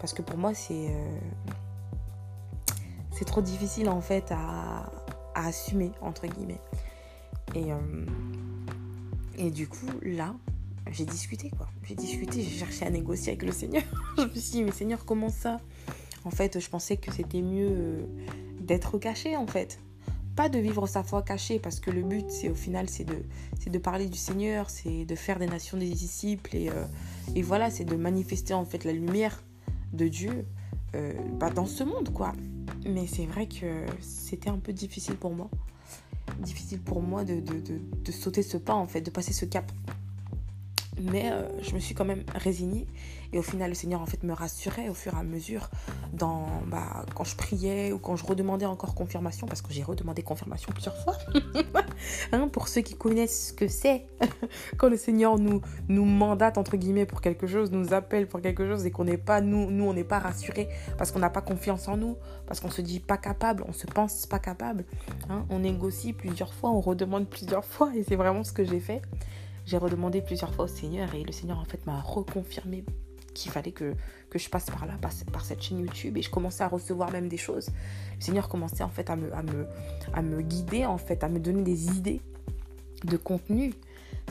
Parce 0.00 0.14
que 0.14 0.22
pour 0.22 0.38
moi 0.38 0.54
c'est 0.54 0.88
euh, 0.88 1.18
trop 3.24 3.42
difficile 3.42 3.88
en 3.88 4.00
fait 4.00 4.32
à, 4.32 4.90
assumer 5.34 5.92
entre 6.00 6.26
guillemets. 6.26 6.60
Et, 7.54 7.72
euh, 7.72 8.06
et 9.38 9.50
du 9.50 9.68
coup 9.68 9.86
là 10.02 10.34
j'ai 10.90 11.04
discuté 11.04 11.50
quoi. 11.50 11.68
J'ai 11.84 11.94
discuté, 11.94 12.42
j'ai 12.42 12.58
cherché 12.58 12.84
à 12.84 12.90
négocier 12.90 13.32
avec 13.32 13.42
le 13.42 13.52
Seigneur. 13.52 13.82
je 14.18 14.24
me 14.24 14.28
suis 14.30 14.50
dit 14.52 14.64
mais 14.64 14.72
Seigneur 14.72 15.04
comment 15.04 15.28
ça? 15.28 15.58
En 16.24 16.30
fait 16.30 16.58
je 16.58 16.68
pensais 16.68 16.96
que 16.96 17.12
c'était 17.12 17.42
mieux 17.42 17.70
euh, 17.70 18.06
d'être 18.60 18.98
caché 18.98 19.36
en 19.36 19.46
fait 19.46 19.78
pas 20.36 20.48
de 20.48 20.58
vivre 20.58 20.86
sa 20.86 21.02
foi 21.02 21.22
cachée, 21.22 21.58
parce 21.58 21.80
que 21.80 21.90
le 21.90 22.02
but, 22.02 22.30
c'est 22.30 22.48
au 22.48 22.54
final, 22.54 22.88
c'est 22.88 23.04
de, 23.04 23.22
de 23.66 23.78
parler 23.78 24.06
du 24.06 24.18
Seigneur, 24.18 24.70
c'est 24.70 25.04
de 25.04 25.14
faire 25.14 25.38
des 25.38 25.46
nations 25.46 25.76
des 25.76 25.88
disciples, 25.88 26.56
et, 26.56 26.70
euh, 26.70 26.84
et 27.34 27.42
voilà, 27.42 27.70
c'est 27.70 27.84
de 27.84 27.96
manifester 27.96 28.54
en 28.54 28.64
fait 28.64 28.84
la 28.84 28.92
lumière 28.92 29.42
de 29.92 30.08
Dieu 30.08 30.46
euh, 30.94 31.12
bah, 31.38 31.50
dans 31.50 31.66
ce 31.66 31.84
monde, 31.84 32.12
quoi. 32.12 32.32
Mais 32.86 33.06
c'est 33.06 33.26
vrai 33.26 33.46
que 33.46 33.84
c'était 34.00 34.50
un 34.50 34.58
peu 34.58 34.72
difficile 34.72 35.16
pour 35.16 35.34
moi. 35.34 35.50
Difficile 36.38 36.80
pour 36.80 37.02
moi 37.02 37.24
de, 37.24 37.40
de, 37.40 37.60
de, 37.60 37.80
de 38.04 38.12
sauter 38.12 38.42
ce 38.42 38.56
pas, 38.56 38.74
en 38.74 38.86
fait, 38.86 39.00
de 39.00 39.10
passer 39.10 39.32
ce 39.32 39.44
cap. 39.44 39.70
Mais 41.00 41.30
euh, 41.30 41.42
je 41.62 41.74
me 41.74 41.80
suis 41.80 41.94
quand 41.94 42.04
même 42.04 42.24
résignée. 42.34 42.86
Et 43.32 43.38
au 43.38 43.42
final, 43.42 43.70
le 43.70 43.74
Seigneur 43.74 44.00
en 44.00 44.06
fait 44.06 44.22
me 44.24 44.32
rassurait 44.32 44.88
au 44.88 44.94
fur 44.94 45.14
et 45.14 45.18
à 45.18 45.22
mesure 45.22 45.70
dans, 46.12 46.48
bah, 46.66 47.04
quand 47.14 47.22
je 47.22 47.36
priais 47.36 47.92
ou 47.92 47.98
quand 47.98 48.16
je 48.16 48.24
redemandais 48.24 48.66
encore 48.66 48.94
confirmation, 48.94 49.46
parce 49.46 49.62
que 49.62 49.72
j'ai 49.72 49.84
redemandé 49.84 50.22
confirmation 50.22 50.72
plusieurs 50.72 50.96
fois. 51.04 51.14
hein, 52.32 52.48
pour 52.48 52.66
ceux 52.66 52.80
qui 52.80 52.96
connaissent 52.96 53.48
ce 53.48 53.52
que 53.52 53.68
c'est, 53.68 54.06
quand 54.78 54.88
le 54.88 54.96
Seigneur 54.96 55.38
nous, 55.38 55.60
nous 55.88 56.04
mandate, 56.04 56.58
entre 56.58 56.76
guillemets, 56.76 57.06
pour 57.06 57.20
quelque 57.20 57.46
chose, 57.46 57.70
nous 57.70 57.94
appelle 57.94 58.26
pour 58.26 58.40
quelque 58.40 58.66
chose 58.66 58.84
et 58.84 58.90
qu'on 58.90 59.04
n'est 59.04 59.16
pas, 59.16 59.40
nous, 59.40 59.70
nous 59.70 59.84
on 59.84 59.94
n'est 59.94 60.04
pas 60.04 60.18
rassurés 60.18 60.68
parce 60.98 61.12
qu'on 61.12 61.20
n'a 61.20 61.30
pas 61.30 61.42
confiance 61.42 61.86
en 61.86 61.96
nous, 61.96 62.16
parce 62.46 62.58
qu'on 62.58 62.70
se 62.70 62.82
dit 62.82 62.98
pas 62.98 63.16
capable, 63.16 63.64
on 63.68 63.72
se 63.72 63.86
pense 63.86 64.26
pas 64.26 64.40
capable. 64.40 64.84
Hein, 65.28 65.46
on 65.50 65.60
négocie 65.60 66.12
plusieurs 66.12 66.52
fois, 66.52 66.70
on 66.70 66.80
redemande 66.80 67.28
plusieurs 67.28 67.64
fois 67.64 67.92
et 67.94 68.02
c'est 68.02 68.16
vraiment 68.16 68.42
ce 68.42 68.52
que 68.52 68.64
j'ai 68.64 68.80
fait. 68.80 69.02
J'ai 69.70 69.78
redemandé 69.78 70.20
plusieurs 70.20 70.52
fois 70.52 70.64
au 70.64 70.68
Seigneur 70.68 71.14
et 71.14 71.22
le 71.22 71.30
Seigneur 71.30 71.60
en 71.60 71.64
fait 71.64 71.86
m'a 71.86 72.00
reconfirmé 72.00 72.84
qu'il 73.34 73.52
fallait 73.52 73.70
que, 73.70 73.94
que 74.28 74.36
je 74.36 74.50
passe 74.50 74.66
par 74.66 74.84
là, 74.84 74.94
par, 75.00 75.12
par, 75.32 75.44
cette 75.44 75.62
chaîne 75.62 75.78
YouTube 75.78 76.16
et 76.16 76.22
je 76.22 76.28
commençais 76.28 76.64
à 76.64 76.66
recevoir 76.66 77.12
même 77.12 77.28
des 77.28 77.36
choses. 77.36 77.68
Le 78.16 78.20
Seigneur 78.20 78.48
commençait 78.48 78.82
en 78.82 78.88
fait 78.88 79.08
à 79.10 79.14
me, 79.14 79.32
à 79.32 79.44
me, 79.44 79.68
à 80.12 80.22
me 80.22 80.42
guider, 80.42 80.86
en 80.86 80.98
fait, 80.98 81.22
à 81.22 81.28
me 81.28 81.38
donner 81.38 81.62
des 81.62 81.86
idées 81.96 82.20
de 83.04 83.16
contenu. 83.16 83.72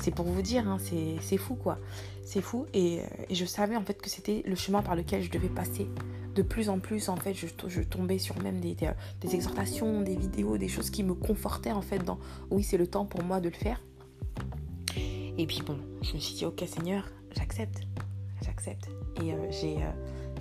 C'est 0.01 0.13
pour 0.13 0.25
vous 0.25 0.41
dire, 0.41 0.67
hein, 0.67 0.77
c'est 0.77 1.38
fou 1.38 1.55
quoi. 1.55 1.77
C'est 2.25 2.41
fou 2.41 2.65
et, 2.74 3.00
je 3.31 3.46
savais 3.46 3.77
en 3.77 3.81
fait 3.86 4.01
que 4.01 4.10
c'était 4.10 4.43
le 4.46 4.55
chemin 4.55 4.81
par 4.81 4.98
lequel 4.98 5.24
je 5.24 5.31
devais 5.31 5.48
passer. 5.48 5.88
De 6.36 6.41
plus 6.41 6.67
en 6.67 6.79
plus 6.79 7.08
en 7.08 7.15
fait, 7.15 7.34
je, 7.34 7.48
je 7.65 7.81
tombais 7.81 8.17
sur 8.17 8.38
même 8.43 8.60
des, 8.60 8.75
des, 8.75 8.91
des 9.22 9.36
exhortations, 9.36 10.01
des 10.01 10.17
vidéos, 10.17 10.58
des 10.58 10.67
choses 10.67 10.89
qui 10.89 11.01
me 11.01 11.13
confortaient 11.13 11.72
en 11.72 11.81
fait 11.81 12.00
dans 12.00 12.19
oui 12.51 12.62
c'est 12.62 12.77
le 12.77 12.88
temps 12.88 13.05
pour 13.05 13.24
moi 13.24 13.39
de 13.39 13.48
le 13.48 13.55
faire. 13.55 13.79
Et 15.39 15.48
puis 15.48 15.62
bon, 15.65 15.77
je 16.01 16.15
me 16.15 16.19
suis 16.19 16.36
dit, 16.36 16.46
ok 16.46 16.62
Seigneur, 16.67 17.10
j'accepte. 17.31 17.88
J'accepte. 18.43 18.89
Et 19.24 19.31
euh, 19.31 19.38
euh, 19.63 19.91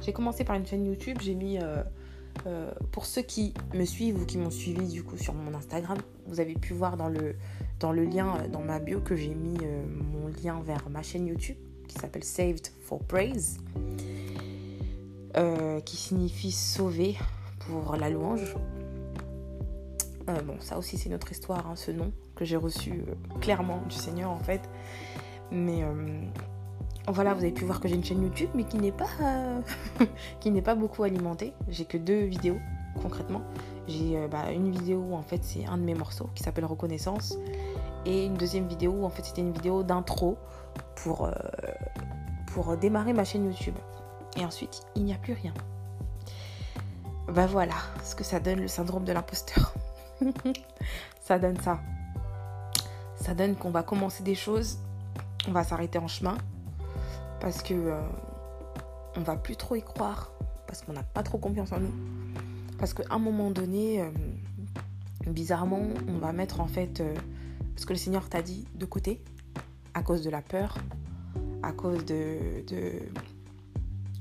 j'ai 0.02 0.12
commencé 0.12 0.42
par 0.42 0.56
une 0.56 0.66
chaîne 0.66 0.84
YouTube. 0.84 1.18
J'ai 1.22 1.36
mis, 1.36 1.56
euh, 1.60 2.72
pour 2.90 3.06
ceux 3.06 3.22
qui 3.22 3.54
me 3.74 3.84
suivent 3.84 4.20
ou 4.20 4.26
qui 4.26 4.38
m'ont 4.38 4.50
suivi 4.50 4.88
du 4.88 5.04
coup 5.04 5.16
sur 5.16 5.34
mon 5.34 5.54
Instagram, 5.54 5.98
vous 6.26 6.40
avez 6.40 6.54
pu 6.54 6.72
voir 6.72 6.96
dans 6.96 7.08
le, 7.08 7.36
dans 7.78 7.92
le 7.92 8.04
lien, 8.04 8.42
dans 8.52 8.60
ma 8.60 8.80
bio, 8.80 9.00
que 9.00 9.14
j'ai 9.14 9.36
mis 9.36 9.58
mon 9.86 10.26
lien 10.26 10.60
vers 10.62 10.90
ma 10.90 11.02
chaîne 11.02 11.28
YouTube 11.28 11.56
qui 11.86 11.94
s'appelle 11.94 12.24
Saved 12.24 12.72
for 12.82 12.98
Praise, 12.98 13.58
qui 15.84 15.96
signifie 15.96 16.50
sauver 16.50 17.16
pour 17.60 17.94
la 17.94 18.10
louange. 18.10 18.56
bon, 20.26 20.56
ça 20.58 20.76
aussi 20.76 20.98
c'est 20.98 21.08
notre 21.08 21.30
histoire, 21.30 21.68
hein, 21.68 21.76
ce 21.76 21.92
nom 21.92 22.12
que 22.38 22.44
j'ai 22.44 22.56
reçu 22.56 23.04
euh, 23.08 23.38
clairement 23.40 23.82
du 23.88 23.96
Seigneur 23.96 24.30
en 24.30 24.38
fait. 24.38 24.62
Mais 25.50 25.82
euh, 25.82 26.20
voilà, 27.08 27.34
vous 27.34 27.42
avez 27.42 27.52
pu 27.52 27.64
voir 27.64 27.80
que 27.80 27.88
j'ai 27.88 27.96
une 27.96 28.04
chaîne 28.04 28.22
YouTube, 28.22 28.50
mais 28.54 28.64
qui 28.64 28.76
n'est 28.76 28.92
pas, 28.92 29.08
qui 30.40 30.50
n'est 30.50 30.62
pas 30.62 30.76
beaucoup 30.76 31.02
alimentée. 31.02 31.52
J'ai 31.68 31.84
que 31.84 31.98
deux 31.98 32.24
vidéos 32.24 32.58
concrètement. 33.02 33.42
J'ai 33.88 34.16
euh, 34.16 34.28
bah, 34.28 34.52
une 34.52 34.70
vidéo 34.70 35.04
où 35.10 35.14
en 35.14 35.22
fait 35.22 35.42
c'est 35.42 35.66
un 35.66 35.78
de 35.78 35.82
mes 35.82 35.94
morceaux 35.94 36.30
qui 36.34 36.42
s'appelle 36.42 36.64
Reconnaissance 36.64 37.36
et 38.06 38.26
une 38.26 38.34
deuxième 38.34 38.68
vidéo 38.68 38.92
où 38.92 39.04
en 39.04 39.10
fait 39.10 39.24
c'était 39.24 39.40
une 39.40 39.52
vidéo 39.52 39.82
d'intro 39.82 40.38
pour, 40.94 41.30
pour 42.52 42.76
démarrer 42.76 43.12
ma 43.12 43.24
chaîne 43.24 43.44
YouTube. 43.44 43.74
Et 44.36 44.44
ensuite, 44.44 44.82
il 44.94 45.04
n'y 45.04 45.12
a 45.12 45.18
plus 45.18 45.32
rien. 45.32 45.52
Bah 47.28 47.46
voilà 47.46 47.74
ce 48.04 48.14
que 48.14 48.24
ça 48.24 48.40
donne 48.40 48.60
le 48.60 48.68
syndrome 48.68 49.04
de 49.04 49.12
l'imposteur. 49.12 49.74
ça 51.20 51.38
donne 51.38 51.58
ça. 51.60 51.80
Ça 53.28 53.34
donne 53.34 53.56
qu'on 53.56 53.68
va 53.68 53.82
commencer 53.82 54.22
des 54.22 54.34
choses, 54.34 54.78
on 55.46 55.52
va 55.52 55.62
s'arrêter 55.62 55.98
en 55.98 56.08
chemin 56.08 56.38
parce 57.42 57.62
que 57.62 57.74
euh, 57.74 58.00
on 59.16 59.20
va 59.20 59.36
plus 59.36 59.54
trop 59.54 59.74
y 59.74 59.82
croire, 59.82 60.32
parce 60.66 60.80
qu'on 60.80 60.94
n'a 60.94 61.02
pas 61.02 61.22
trop 61.22 61.36
confiance 61.36 61.70
en 61.72 61.78
nous. 61.78 61.92
Parce 62.78 62.94
qu'à 62.94 63.02
un 63.10 63.18
moment 63.18 63.50
donné, 63.50 64.00
euh, 64.00 64.08
bizarrement, 65.26 65.82
on 66.08 66.16
va 66.16 66.32
mettre 66.32 66.62
en 66.62 66.68
fait 66.68 67.00
euh, 67.00 67.14
ce 67.76 67.84
que 67.84 67.92
le 67.92 67.98
Seigneur 67.98 68.30
t'a 68.30 68.40
dit 68.40 68.66
de 68.74 68.86
côté, 68.86 69.22
à 69.92 70.02
cause 70.02 70.22
de 70.22 70.30
la 70.30 70.40
peur, 70.40 70.78
à 71.62 71.72
cause 71.72 72.06
de, 72.06 72.32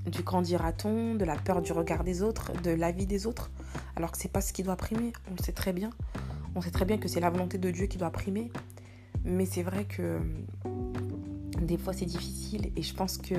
du 0.05 0.21
grand 0.21 0.41
dira-t-on, 0.41 1.15
de 1.15 1.23
la 1.23 1.37
peur 1.37 1.61
du 1.61 1.71
regard 1.71 2.03
des 2.03 2.23
autres, 2.23 2.51
de 2.61 2.71
l'avis 2.71 3.05
des 3.05 3.25
autres, 3.25 3.51
alors 3.95 4.11
que 4.11 4.17
c'est 4.17 4.27
pas 4.33 4.41
ce 4.41 4.51
qui 4.51 4.63
doit 4.63 4.75
primer. 4.75 5.13
On 5.31 5.35
le 5.39 5.41
sait 5.45 5.53
très 5.53 5.71
bien. 5.71 5.91
On 6.55 6.61
sait 6.61 6.71
très 6.71 6.83
bien 6.83 6.97
que 6.97 7.07
c'est 7.07 7.21
la 7.21 7.29
volonté 7.29 7.57
de 7.57 7.71
Dieu 7.71 7.85
qui 7.85 7.97
doit 7.97 8.11
primer. 8.11 8.51
Mais 9.27 9.45
c'est 9.45 9.63
vrai 9.63 9.85
que 9.85 10.19
des 11.61 11.77
fois 11.77 11.91
c'est 11.91 12.05
difficile 12.05 12.71
et 12.75 12.81
je 12.81 12.93
pense 12.93 13.17
que 13.17 13.35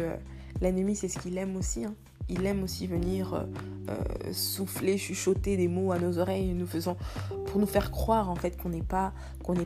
l'ennemi 0.61 0.95
c'est 0.95 1.09
ce 1.09 1.19
qu'il 1.19 1.39
aime 1.39 1.57
aussi. 1.57 1.85
Hein. 1.85 1.95
Il 2.29 2.45
aime 2.45 2.63
aussi 2.63 2.87
venir 2.87 3.33
euh, 3.33 3.45
euh, 3.89 4.33
souffler, 4.33 4.99
chuchoter 4.99 5.57
des 5.57 5.67
mots 5.67 5.93
à 5.93 5.99
nos 5.99 6.19
oreilles, 6.19 6.53
nous 6.53 6.67
faisant 6.67 6.99
pour 7.47 7.59
nous 7.59 7.67
faire 7.67 7.91
croire 7.91 8.29
en 8.29 8.35
fait 8.37 8.61
qu'on 8.61 8.69
n'est 8.69 8.83
pas 8.83 9.15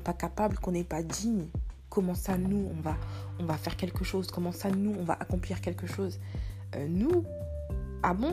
pas 0.04 0.12
capable, 0.12 0.58
qu'on 0.58 0.72
n'est 0.72 0.84
pas 0.84 1.02
digne. 1.02 1.46
Comment 1.90 2.14
ça 2.14 2.38
nous 2.38 2.68
on 2.70 2.80
va 2.80 2.96
on 3.40 3.44
va 3.44 3.56
faire 3.56 3.76
quelque 3.76 4.04
chose? 4.04 4.28
Comment 4.28 4.52
ça 4.52 4.70
nous 4.70 4.94
on 4.98 5.02
va 5.02 5.14
accomplir 5.14 5.60
quelque 5.60 5.88
chose? 5.88 6.20
Euh, 6.76 6.86
Nous 6.88 7.24
ah 8.04 8.14
bon? 8.14 8.32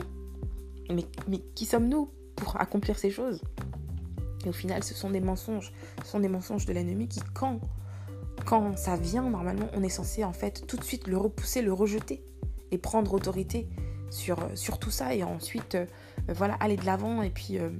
Mais, 0.90 1.06
mais 1.28 1.38
qui 1.54 1.66
sommes-nous 1.66 2.10
pour 2.36 2.60
accomplir 2.60 2.98
ces 2.98 3.10
choses? 3.10 3.42
Et 4.44 4.48
au 4.48 4.52
final, 4.52 4.82
ce 4.82 4.94
sont 4.94 5.10
des 5.10 5.20
mensonges. 5.20 5.72
Ce 6.04 6.10
sont 6.10 6.20
des 6.20 6.28
mensonges 6.28 6.66
de 6.66 6.72
l'ennemi 6.72 7.06
qui, 7.08 7.20
quand 7.34 7.60
quand 8.44 8.76
ça 8.76 8.96
vient, 8.96 9.28
normalement, 9.28 9.68
on 9.74 9.82
est 9.82 9.88
censé 9.90 10.24
en 10.24 10.32
fait 10.32 10.66
tout 10.66 10.76
de 10.76 10.84
suite 10.84 11.06
le 11.06 11.16
repousser, 11.16 11.62
le 11.62 11.72
rejeter 11.72 12.24
et 12.70 12.78
prendre 12.78 13.12
autorité 13.14 13.68
sur, 14.10 14.40
euh, 14.40 14.48
sur 14.54 14.78
tout 14.78 14.90
ça 14.90 15.14
et 15.14 15.22
ensuite 15.22 15.76
euh, 15.76 15.86
voilà 16.28 16.54
aller 16.54 16.76
de 16.76 16.84
l'avant 16.84 17.22
et 17.22 17.30
puis 17.30 17.58
euh, 17.58 17.70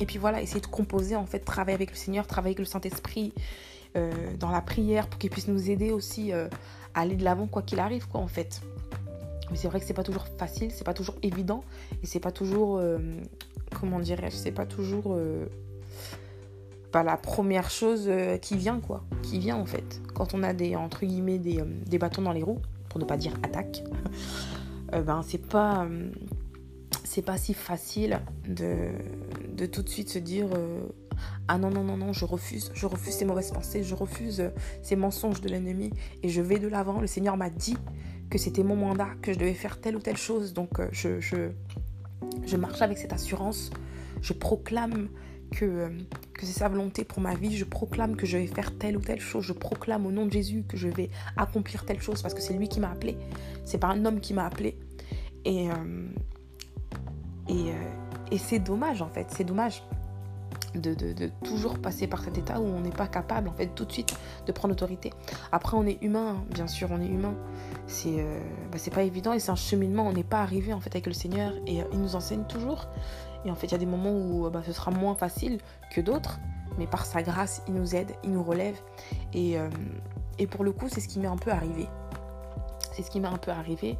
et 0.00 0.06
puis 0.06 0.18
voilà 0.18 0.42
essayer 0.42 0.60
de 0.60 0.66
composer 0.66 1.16
en 1.16 1.26
fait 1.26 1.40
travailler 1.40 1.74
avec 1.74 1.90
le 1.90 1.96
Seigneur, 1.96 2.26
travailler 2.26 2.52
avec 2.52 2.58
le 2.58 2.64
Saint-Esprit 2.64 3.32
dans 4.40 4.50
la 4.50 4.60
prière 4.60 5.06
pour 5.06 5.20
qu'il 5.20 5.30
puisse 5.30 5.46
nous 5.46 5.70
aider 5.70 5.92
aussi 5.92 6.32
à 6.32 6.48
aller 6.94 7.14
de 7.14 7.22
l'avant 7.22 7.46
quoi 7.46 7.62
qu'il 7.62 7.78
arrive 7.78 8.08
quoi 8.08 8.20
en 8.20 8.26
fait. 8.26 8.60
Mais 9.52 9.56
c'est 9.56 9.68
vrai 9.68 9.78
que 9.78 9.86
c'est 9.86 9.94
pas 9.94 10.02
toujours 10.02 10.26
facile, 10.36 10.72
c'est 10.72 10.82
pas 10.82 10.94
toujours 10.94 11.14
évident 11.22 11.62
et 12.02 12.06
c'est 12.06 12.18
pas 12.18 12.32
toujours 12.32 12.82
comment 13.78 14.00
dirais-je, 14.00 14.34
c'est 14.34 14.50
pas 14.50 14.66
toujours 14.66 15.16
la 17.02 17.16
première 17.16 17.70
chose 17.70 18.04
euh, 18.06 18.36
qui 18.36 18.56
vient, 18.56 18.80
quoi. 18.80 19.04
Qui 19.22 19.38
vient, 19.38 19.56
en 19.56 19.66
fait. 19.66 20.00
Quand 20.14 20.34
on 20.34 20.42
a 20.42 20.52
des, 20.52 20.76
entre 20.76 21.04
guillemets, 21.04 21.38
des, 21.38 21.60
euh, 21.60 21.64
des 21.86 21.98
bâtons 21.98 22.22
dans 22.22 22.32
les 22.32 22.42
roues, 22.42 22.60
pour 22.88 23.00
ne 23.00 23.04
pas 23.04 23.16
dire 23.16 23.32
attaque, 23.42 23.82
euh, 24.94 25.02
ben, 25.02 25.22
c'est 25.26 25.44
pas, 25.44 25.86
c'est 27.04 27.22
pas 27.22 27.36
si 27.36 27.54
facile 27.54 28.20
de, 28.48 28.90
de 29.52 29.66
tout 29.66 29.82
de 29.82 29.88
suite 29.88 30.08
se 30.08 30.18
dire 30.18 30.48
Ah 31.48 31.58
non, 31.58 31.70
non, 31.70 31.82
non, 31.82 31.96
non, 31.96 32.12
je 32.12 32.24
refuse, 32.24 32.70
je 32.74 32.86
refuse 32.86 33.14
ces 33.14 33.24
mauvaises 33.24 33.50
pensées, 33.50 33.82
je 33.82 33.94
refuse 33.94 34.50
ces 34.82 34.96
mensonges 34.96 35.40
de 35.40 35.48
l'ennemi 35.48 35.90
et 36.22 36.28
je 36.28 36.40
vais 36.40 36.58
de 36.58 36.68
l'avant. 36.68 37.00
Le 37.00 37.06
Seigneur 37.06 37.36
m'a 37.36 37.50
dit 37.50 37.76
que 38.30 38.38
c'était 38.38 38.62
mon 38.62 38.76
mandat, 38.76 39.08
que 39.22 39.32
je 39.32 39.38
devais 39.38 39.54
faire 39.54 39.80
telle 39.80 39.96
ou 39.96 40.00
telle 40.00 40.16
chose. 40.16 40.52
Donc, 40.52 40.80
je, 40.92 41.20
je, 41.20 41.50
je 42.46 42.56
marche 42.56 42.82
avec 42.82 42.98
cette 42.98 43.12
assurance. 43.12 43.70
Je 44.22 44.32
proclame 44.32 45.08
que, 45.54 45.88
que 46.34 46.46
c'est 46.46 46.58
sa 46.58 46.68
volonté 46.68 47.04
pour 47.04 47.20
ma 47.20 47.34
vie. 47.34 47.56
Je 47.56 47.64
proclame 47.64 48.16
que 48.16 48.26
je 48.26 48.36
vais 48.36 48.46
faire 48.46 48.76
telle 48.76 48.96
ou 48.96 49.00
telle 49.00 49.20
chose. 49.20 49.44
Je 49.44 49.52
proclame 49.52 50.06
au 50.06 50.12
nom 50.12 50.26
de 50.26 50.32
Jésus 50.32 50.64
que 50.68 50.76
je 50.76 50.88
vais 50.88 51.10
accomplir 51.36 51.84
telle 51.84 52.00
chose 52.00 52.20
parce 52.22 52.34
que 52.34 52.40
c'est 52.40 52.54
lui 52.54 52.68
qui 52.68 52.80
m'a 52.80 52.90
appelé. 52.90 53.16
C'est 53.64 53.78
pas 53.78 53.88
un 53.88 54.04
homme 54.04 54.20
qui 54.20 54.34
m'a 54.34 54.44
appelé. 54.44 54.76
Et, 55.44 55.70
euh, 55.70 56.08
et, 57.48 57.70
euh, 57.70 57.90
et 58.30 58.38
c'est 58.38 58.58
dommage 58.58 59.02
en 59.02 59.08
fait. 59.08 59.26
C'est 59.30 59.44
dommage. 59.44 59.82
De, 60.74 60.96
toujours 61.44 61.78
passer 61.78 62.08
par 62.08 62.24
cet 62.24 62.36
état 62.36 62.60
où 62.60 62.64
on 62.64 62.80
n'est 62.80 62.90
pas 62.90 63.06
capable 63.06 63.48
en 63.48 63.52
fait 63.52 63.68
tout 63.76 63.84
de 63.84 63.92
suite 63.92 64.12
de 64.44 64.50
prendre 64.50 64.72
autorité. 64.72 65.12
Après 65.52 65.76
on 65.76 65.86
est 65.86 66.02
humain, 66.02 66.38
hein. 66.38 66.44
bien 66.50 66.66
sûr 66.66 66.88
on 66.90 67.00
est 67.00 67.06
humain. 67.06 67.34
C'est 67.86 68.18
euh, 68.18 68.40
bah, 68.72 68.78
c'est 68.78 68.92
pas 68.92 69.04
évident 69.04 69.32
et 69.32 69.38
c'est 69.38 69.52
un 69.52 69.56
cheminement. 69.56 70.04
On 70.08 70.12
n'est 70.12 70.24
pas 70.24 70.42
arrivé 70.42 70.72
en 70.72 70.80
fait 70.80 70.90
avec 70.90 71.06
le 71.06 71.12
Seigneur 71.12 71.52
et 71.68 71.82
il 71.92 72.00
nous 72.00 72.16
enseigne 72.16 72.42
toujours. 72.48 72.88
Et 73.44 73.50
en 73.50 73.54
fait, 73.54 73.66
il 73.66 73.72
y 73.72 73.74
a 73.74 73.78
des 73.78 73.86
moments 73.86 74.12
où 74.12 74.48
bah, 74.50 74.62
ce 74.64 74.72
sera 74.72 74.90
moins 74.90 75.14
facile 75.14 75.58
que 75.90 76.00
d'autres, 76.00 76.38
mais 76.78 76.86
par 76.86 77.06
sa 77.06 77.22
grâce, 77.22 77.62
il 77.68 77.74
nous 77.74 77.94
aide, 77.94 78.12
il 78.24 78.32
nous 78.32 78.42
relève. 78.42 78.76
Et, 79.32 79.58
euh, 79.58 79.68
et 80.38 80.46
pour 80.46 80.64
le 80.64 80.72
coup, 80.72 80.88
c'est 80.88 81.00
ce 81.00 81.08
qui 81.08 81.18
m'est 81.18 81.28
un 81.28 81.36
peu 81.36 81.50
arrivé. 81.50 81.86
C'est 82.92 83.02
ce 83.02 83.10
qui 83.10 83.20
m'est 83.20 83.28
un 83.28 83.38
peu 83.38 83.50
arrivé. 83.50 83.98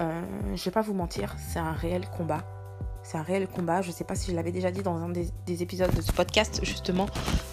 Euh, 0.00 0.22
je 0.54 0.64
vais 0.64 0.70
pas 0.70 0.82
vous 0.82 0.94
mentir, 0.94 1.34
c'est 1.38 1.58
un 1.58 1.72
réel 1.72 2.08
combat. 2.16 2.44
C'est 3.02 3.18
un 3.18 3.22
réel 3.22 3.48
combat. 3.48 3.82
Je 3.82 3.88
ne 3.88 3.92
sais 3.92 4.04
pas 4.04 4.14
si 4.14 4.30
je 4.30 4.36
l'avais 4.36 4.52
déjà 4.52 4.70
dit 4.70 4.82
dans 4.82 4.96
un 4.96 5.08
des, 5.08 5.62
épisodes 5.62 5.94
de 5.94 6.00
ce 6.00 6.12
podcast, 6.12 6.60
justement, 6.62 7.06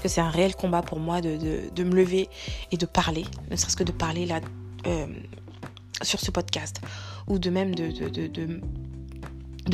que 0.04 0.10
c'est 0.10 0.22
un 0.22 0.30
réel 0.30 0.56
combat 0.56 0.82
pour 0.82 1.00
moi 1.00 1.22
de, 1.22 1.84
me 1.84 1.96
lever 1.96 2.30
et 2.72 2.78
de 2.78 2.86
parler, 2.86 3.26
ne 3.50 3.56
serait-ce 3.56 3.78
que 3.78 3.84
de 3.84 3.92
parler 3.92 4.26
là 4.26 4.42
euh, 4.86 5.08
sur 6.02 6.20
ce 6.20 6.30
podcast, 6.32 6.82
ou 7.28 7.40
de 7.40 7.50
même 7.50 7.74
de 7.74 7.90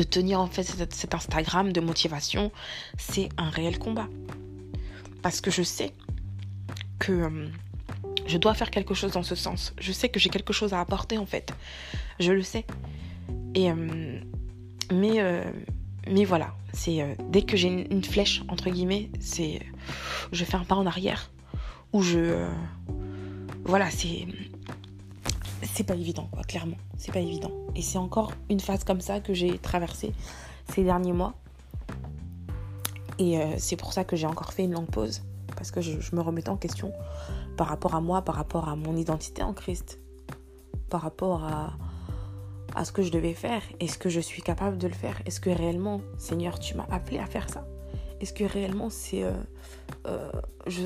tenir 0.04 0.40
en 0.40 0.48
fait 0.48 0.64
cet, 0.64 1.14
Instagram 1.14 1.72
de 1.72 1.82
motivation, 1.82 2.52
c'est 2.98 3.30
un 3.38 3.50
réel 3.50 3.78
combat. 3.78 4.08
Parce 5.22 5.42
que 5.42 5.52
je 5.52 5.62
sais 5.62 5.94
que 7.00 7.12
euh, 7.12 7.48
je 8.28 8.38
dois 8.38 8.54
faire 8.54 8.72
quelque 8.72 8.94
chose 8.94 9.12
dans 9.12 9.24
ce 9.24 9.36
sens. 9.36 9.74
Je 9.80 9.92
sais 9.92 10.10
que 10.10 10.20
j'ai 10.20 10.30
quelque 10.30 10.54
chose 10.54 10.74
à 10.74 10.80
apporter 10.80 11.18
en 11.18 11.26
fait. 11.26 11.54
Je 12.20 12.32
le 12.32 12.42
sais. 12.42 12.66
Et 13.54 13.70
euh, 13.70 14.20
mais 14.92 15.22
euh, 15.22 15.44
mais 16.08 16.26
voilà, 16.26 16.56
c'est 16.74 17.16
dès 17.30 17.44
que 17.44 17.56
j'ai 17.56 17.68
une, 17.68 17.88
une, 17.92 18.04
flèche 18.04 18.42
entre 18.48 18.70
guillemets, 18.70 19.10
c'est 19.20 19.60
je 20.32 20.44
fais 20.46 20.56
un 20.56 20.64
pas 20.64 20.76
en 20.76 20.86
arrière 20.86 21.30
ou 21.94 22.02
je 22.02 22.48
voilà, 23.64 23.92
c'est 23.92 24.26
c'est 25.74 25.84
pas 25.84 25.96
évident, 25.96 26.28
quoi, 26.32 26.44
clairement. 26.44 26.78
C'est 26.98 27.14
pas 27.14 27.20
évident. 27.20 27.52
Et 27.76 27.82
c'est 27.82 27.98
encore 27.98 28.34
une 28.50 28.60
phase 28.60 28.84
comme 28.84 29.02
ça 29.02 29.20
que 29.20 29.34
j'ai 29.34 29.58
traversée 29.58 30.14
ces 30.74 30.84
derniers 30.84 31.14
mois. 31.14 31.34
Et 33.20 33.40
euh, 33.40 33.56
c'est 33.58 33.76
pour 33.76 33.94
ça 33.94 34.04
que 34.04 34.16
j'ai 34.16 34.28
encore 34.28 34.54
fait 34.54 34.64
une 34.64 34.74
longue 34.74 34.90
pause. 34.90 35.24
Parce 35.56 35.72
que 35.72 35.82
je, 35.82 36.16
me 36.16 36.22
remettais 36.22 36.50
en 36.50 36.58
question 36.58 36.92
par 37.58 37.68
rapport 37.68 37.96
à 37.96 38.02
moi, 38.02 38.22
par 38.24 38.36
rapport 38.36 38.68
à 38.68 38.76
mon 38.76 38.96
identité 38.96 39.44
en 39.44 39.54
Christ, 39.54 40.00
par 40.90 41.02
rapport 41.02 41.44
à, 41.44 41.74
à 42.76 42.86
ce 42.86 42.92
que 42.92 43.04
je 43.04 43.12
devais 43.12 43.34
faire. 43.34 43.62
Est-ce 43.80 43.98
que 43.98 44.10
je 44.10 44.20
suis 44.20 44.42
capable 44.42 44.78
de 44.78 44.88
le 44.88 44.94
faire? 44.94 45.22
Est-ce 45.26 45.40
que 45.40 45.50
réellement, 45.50 46.02
Seigneur, 46.18 46.60
tu 46.60 46.76
m'as 46.76 46.88
appelé 46.90 47.20
à 47.20 47.26
faire 47.26 47.50
ça? 47.50 47.66
Est-ce 48.22 48.34
que 48.34 48.44
réellement, 48.44 48.92
c'est, 48.92 49.24
euh, 49.24 49.32
euh, 50.06 50.32
je, 50.68 50.84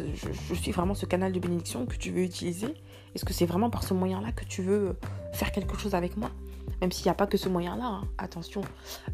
suis 0.54 0.72
vraiment 0.72 0.96
ce 0.96 1.06
canal 1.06 1.34
de 1.34 1.40
bénédiction 1.40 1.86
que 1.86 1.98
tu 1.98 2.12
veux 2.12 2.22
utiliser? 2.22 2.74
Est-ce 3.14 3.26
que 3.26 3.34
c'est 3.34 3.46
vraiment 3.46 3.70
par 3.70 3.84
ce 3.84 3.94
moyen-là 3.94 4.32
que 4.32 4.46
tu 4.46 4.62
veux 4.62 4.96
faire 5.34 5.52
quelque 5.52 5.78
chose 5.78 5.96
avec 5.96 6.16
moi? 6.16 6.32
Même 6.80 6.94
s'il 6.94 7.06
n'y 7.06 7.12
a 7.12 7.14
pas 7.14 7.28
que 7.28 7.38
ce 7.38 7.50
moyen-là, 7.50 7.86
hein. 7.86 8.08
attention, 8.18 8.62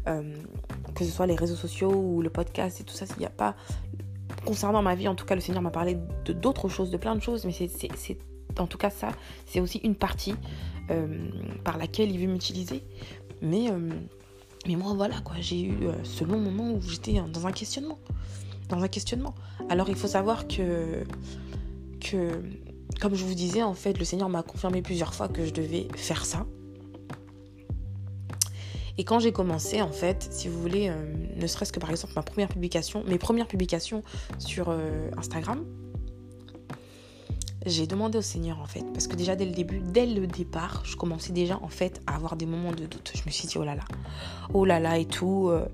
euh, 0.06 0.36
que 0.94 1.04
ce 1.04 1.10
soit 1.10 1.26
les 1.26 1.34
réseaux 1.34 1.56
sociaux 1.56 1.92
ou 1.92 2.22
le 2.22 2.30
podcast 2.30 2.80
et 2.80 2.84
tout 2.84 2.94
ça, 2.94 3.06
s'il 3.06 3.18
n'y 3.18 3.26
a 3.26 3.30
pas... 3.30 3.56
Concernant 4.46 4.82
ma 4.82 4.94
vie, 4.94 5.08
en 5.08 5.16
tout 5.16 5.26
cas, 5.26 5.34
le 5.34 5.40
Seigneur 5.40 5.62
m'a 5.62 5.70
parlé 5.70 5.98
de 6.24 6.32
d'autres 6.32 6.68
choses, 6.68 6.90
de 6.90 6.96
plein 6.96 7.16
de 7.16 7.20
choses, 7.20 7.44
mais 7.44 7.52
c'est 7.52 8.18
en 8.58 8.66
tout 8.66 8.76
cas 8.76 8.90
ça, 8.90 9.08
c'est 9.46 9.60
aussi 9.60 9.78
une 9.78 9.94
partie 9.94 10.34
par 11.64 11.78
laquelle 11.78 12.10
il 12.10 12.18
veut 12.18 12.32
m'utiliser. 12.32 12.82
Mais, 13.40 13.68
mais 14.66 14.76
moi, 14.76 14.92
voilà, 14.94 15.20
quoi, 15.20 15.36
j'ai 15.40 15.62
eu 15.62 15.74
ce 16.04 16.24
long 16.24 16.38
moment 16.38 16.72
où 16.72 16.80
j'étais 16.82 17.20
dans 17.32 17.46
un 17.46 17.52
questionnement. 17.52 17.98
Dans 18.68 18.82
un 18.82 18.88
questionnement. 18.88 19.34
Alors, 19.68 19.88
il 19.88 19.96
faut 19.96 20.08
savoir 20.08 20.46
que, 20.46 21.04
que 22.00 22.40
comme 23.00 23.14
je 23.14 23.24
vous 23.24 23.34
disais, 23.34 23.62
en 23.62 23.74
fait, 23.74 23.98
le 23.98 24.04
Seigneur 24.04 24.28
m'a 24.28 24.42
confirmé 24.42 24.82
plusieurs 24.82 25.14
fois 25.14 25.28
que 25.28 25.44
je 25.44 25.52
devais 25.52 25.88
faire 25.96 26.24
ça. 26.24 26.46
Et 28.98 29.04
quand 29.04 29.18
j'ai 29.18 29.32
commencé, 29.32 29.82
en 29.82 29.90
fait, 29.90 30.28
si 30.30 30.48
vous 30.48 30.60
voulez, 30.60 30.88
euh, 30.88 30.94
ne 31.36 31.46
serait-ce 31.46 31.72
que 31.72 31.80
par 31.80 31.90
exemple 31.90 32.12
ma 32.14 32.22
première 32.22 32.48
publication, 32.48 33.02
mes 33.04 33.18
premières 33.18 33.48
publications 33.48 34.02
sur 34.38 34.66
euh, 34.68 35.10
Instagram, 35.16 35.64
j'ai 37.66 37.86
demandé 37.86 38.18
au 38.18 38.22
Seigneur 38.22 38.60
en 38.60 38.66
fait, 38.66 38.84
parce 38.92 39.06
que 39.06 39.16
déjà 39.16 39.36
dès 39.36 39.44
le 39.44 39.52
début, 39.52 39.80
dès 39.80 40.06
le 40.06 40.26
départ, 40.26 40.82
je 40.84 40.96
commençais 40.96 41.32
déjà 41.32 41.58
en 41.62 41.68
fait 41.68 42.00
à 42.06 42.16
avoir 42.16 42.36
des 42.36 42.46
moments 42.46 42.72
de 42.72 42.86
doute. 42.86 43.12
Je 43.14 43.22
me 43.26 43.30
suis 43.30 43.48
dit 43.48 43.58
oh 43.58 43.64
là 43.64 43.74
là, 43.74 43.84
oh 44.54 44.64
là 44.64 44.80
là 44.80 44.98
et 44.98 45.06
tout, 45.06 45.48
euh, 45.50 45.66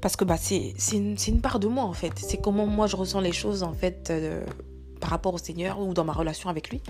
parce 0.00 0.16
que 0.16 0.24
bah 0.24 0.36
c'est 0.36 0.74
une, 0.92 1.16
une, 1.26 1.40
part 1.40 1.60
de 1.60 1.68
moi 1.68 1.84
en 1.84 1.92
fait. 1.92 2.12
C'est 2.16 2.40
comment 2.40 2.66
moi 2.66 2.86
je 2.86 2.96
ressens 2.96 3.20
les 3.20 3.32
choses 3.32 3.62
en 3.62 3.72
fait 3.72 4.12
par 5.00 5.10
rapport 5.10 5.34
au 5.34 5.38
Seigneur 5.38 5.80
ou 5.80 5.94
dans 5.94 6.04
ma 6.04 6.12
relation 6.12 6.50
avec 6.50 6.70
lui. 6.70 6.80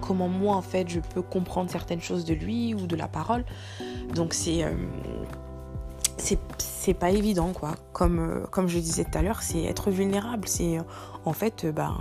Comment 0.00 0.28
moi, 0.28 0.56
en 0.56 0.62
fait, 0.62 0.88
je 0.88 1.00
peux 1.00 1.22
comprendre 1.22 1.70
certaines 1.70 2.00
choses 2.00 2.24
de 2.24 2.34
lui 2.34 2.74
ou 2.74 2.86
de 2.86 2.96
la 2.96 3.08
parole. 3.08 3.44
Donc, 4.14 4.32
c'est. 4.32 4.64
Euh, 4.64 4.72
c'est 6.58 6.94
pas 6.94 7.10
évident, 7.10 7.52
quoi. 7.52 7.74
Comme, 7.92 8.18
euh, 8.18 8.46
comme 8.50 8.68
je 8.68 8.78
disais 8.78 9.04
tout 9.04 9.16
à 9.18 9.22
l'heure, 9.22 9.42
c'est 9.42 9.64
être 9.64 9.90
vulnérable. 9.90 10.48
C'est 10.48 10.78
en 11.24 11.32
fait, 11.32 11.66
ben, 11.66 11.96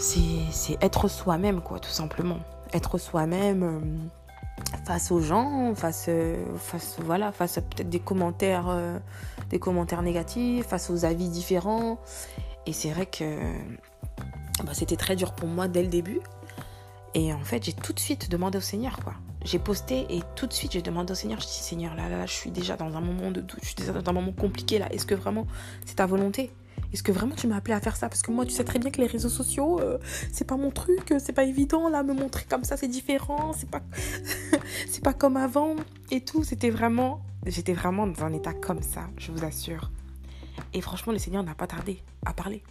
c'est 0.00 0.78
être 0.80 1.08
soi-même, 1.08 1.60
quoi, 1.60 1.78
tout 1.78 1.90
simplement. 1.90 2.38
Être 2.72 2.98
soi-même 2.98 4.08
face 4.84 5.10
aux 5.10 5.20
gens, 5.20 5.74
face, 5.74 6.08
face, 6.58 6.96
voilà, 7.00 7.32
face 7.32 7.58
à 7.58 7.62
peut-être 7.62 7.88
des 7.88 8.00
commentaires, 8.00 8.74
des 9.50 9.58
commentaires 9.58 10.02
négatifs, 10.02 10.66
face 10.66 10.90
aux 10.90 11.04
avis 11.04 11.28
différents. 11.28 11.98
Et 12.66 12.72
c'est 12.72 12.90
vrai 12.90 13.06
que 13.06 13.38
bah, 14.64 14.72
c'était 14.72 14.96
très 14.96 15.16
dur 15.16 15.32
pour 15.32 15.48
moi 15.48 15.68
dès 15.68 15.82
le 15.82 15.88
début. 15.88 16.20
Et 17.14 17.32
en 17.32 17.40
fait, 17.40 17.64
j'ai 17.64 17.72
tout 17.72 17.92
de 17.92 17.98
suite 17.98 18.30
demandé 18.30 18.58
au 18.58 18.62
Seigneur, 18.62 18.98
quoi. 19.02 19.14
J'ai 19.44 19.58
posté 19.58 20.06
et 20.10 20.22
tout 20.36 20.46
de 20.46 20.52
suite, 20.52 20.72
j'ai 20.72 20.82
demandé 20.82 21.12
au 21.12 21.14
Seigneur, 21.14 21.40
je 21.40 21.46
dis, 21.46 21.52
Seigneur, 21.52 21.94
là, 21.94 22.08
là, 22.08 22.18
là, 22.18 22.26
je 22.26 22.32
suis 22.32 22.50
déjà 22.50 22.76
dans 22.76 22.94
un 22.94 23.00
moment 23.00 23.30
de 23.30 23.40
doute, 23.40 23.58
je 23.62 23.66
suis 23.68 23.74
déjà 23.74 23.92
dans 23.92 24.10
un 24.10 24.12
moment 24.12 24.32
compliqué, 24.32 24.78
là. 24.78 24.92
Est-ce 24.92 25.06
que 25.06 25.14
vraiment 25.14 25.46
c'est 25.86 25.96
ta 25.96 26.06
volonté? 26.06 26.52
Est-ce 26.92 27.02
que 27.02 27.12
vraiment 27.12 27.34
tu 27.34 27.46
m'as 27.46 27.56
appelé 27.56 27.74
à 27.74 27.80
faire 27.80 27.96
ça? 27.96 28.08
Parce 28.08 28.22
que 28.22 28.30
moi, 28.30 28.44
tu 28.44 28.52
sais 28.52 28.64
très 28.64 28.78
bien 28.78 28.90
que 28.90 29.00
les 29.00 29.06
réseaux 29.06 29.28
sociaux, 29.28 29.80
euh, 29.80 29.98
c'est 30.32 30.46
pas 30.46 30.56
mon 30.56 30.70
truc, 30.70 31.14
c'est 31.18 31.32
pas 31.32 31.44
évident, 31.44 31.88
là, 31.88 32.02
me 32.02 32.12
montrer 32.12 32.44
comme 32.48 32.64
ça, 32.64 32.76
c'est 32.76 32.88
différent, 32.88 33.52
c'est 33.56 33.70
pas, 33.70 33.82
c'est 34.88 35.02
pas 35.02 35.14
comme 35.14 35.36
avant 35.36 35.76
et 36.10 36.22
tout. 36.22 36.44
C'était 36.44 36.70
vraiment, 36.70 37.22
j'étais 37.46 37.74
vraiment 37.74 38.06
dans 38.06 38.24
un 38.24 38.32
état 38.32 38.52
comme 38.52 38.82
ça, 38.82 39.08
je 39.18 39.30
vous 39.30 39.44
assure. 39.44 39.90
Et 40.74 40.80
franchement, 40.80 41.12
le 41.12 41.18
Seigneur 41.18 41.42
n'a 41.42 41.54
pas 41.54 41.66
tardé 41.66 42.02
à 42.26 42.32
parler. 42.32 42.62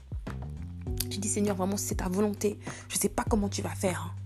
J'ai 1.09 1.19
dit, 1.19 1.29
Seigneur, 1.29 1.55
vraiment, 1.55 1.77
c'est 1.77 1.95
ta 1.95 2.07
volonté. 2.07 2.59
Je 2.87 2.97
sais 2.97 3.09
pas 3.09 3.23
comment 3.27 3.49
tu 3.49 3.61
vas 3.61 3.69
faire. 3.69 4.13
Hein. 4.13 4.19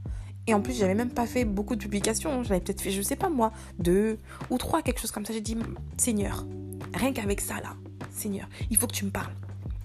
Et 0.47 0.53
en 0.53 0.61
plus, 0.61 0.77
j'avais 0.77 0.95
même 0.95 1.09
pas 1.09 1.25
fait 1.25 1.45
beaucoup 1.45 1.75
de 1.75 1.81
publications. 1.81 2.43
J'avais 2.43 2.59
peut-être 2.59 2.81
fait, 2.81 2.91
je 2.91 3.01
sais 3.01 3.15
pas 3.15 3.29
moi, 3.29 3.51
deux 3.79 4.17
ou 4.49 4.57
trois, 4.57 4.81
quelque 4.81 4.99
chose 4.99 5.11
comme 5.11 5.25
ça. 5.25 5.33
J'ai 5.33 5.41
dit, 5.41 5.57
Seigneur, 5.97 6.45
rien 6.93 7.13
qu'avec 7.13 7.39
ça 7.39 7.55
là, 7.61 7.75
Seigneur, 8.11 8.47
il 8.69 8.77
faut 8.77 8.87
que 8.87 8.93
tu 8.93 9.05
me 9.05 9.11
parles. 9.11 9.33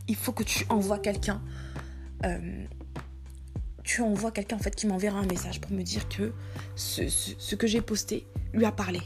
Il 0.09 0.17
faut 0.17 0.33
que 0.33 0.43
tu 0.43 0.65
envoies 0.69 0.99
quelqu'un. 0.99 1.41
Euh, 2.25 2.65
tu 3.85 4.03
envoies 4.03 4.33
quelqu'un 4.33 4.57
en 4.57 4.59
fait 4.59 4.75
qui 4.75 4.87
m'enverra 4.87 5.19
un 5.19 5.27
message 5.27 5.61
pour 5.61 5.71
me 5.73 5.83
dire 5.83 6.09
que 6.09 6.33
ce, 6.77 7.55
que 7.55 7.67
j'ai 7.67 7.81
posté 7.81 8.27
lui 8.53 8.65
a 8.65 8.73
parlé. 8.73 9.00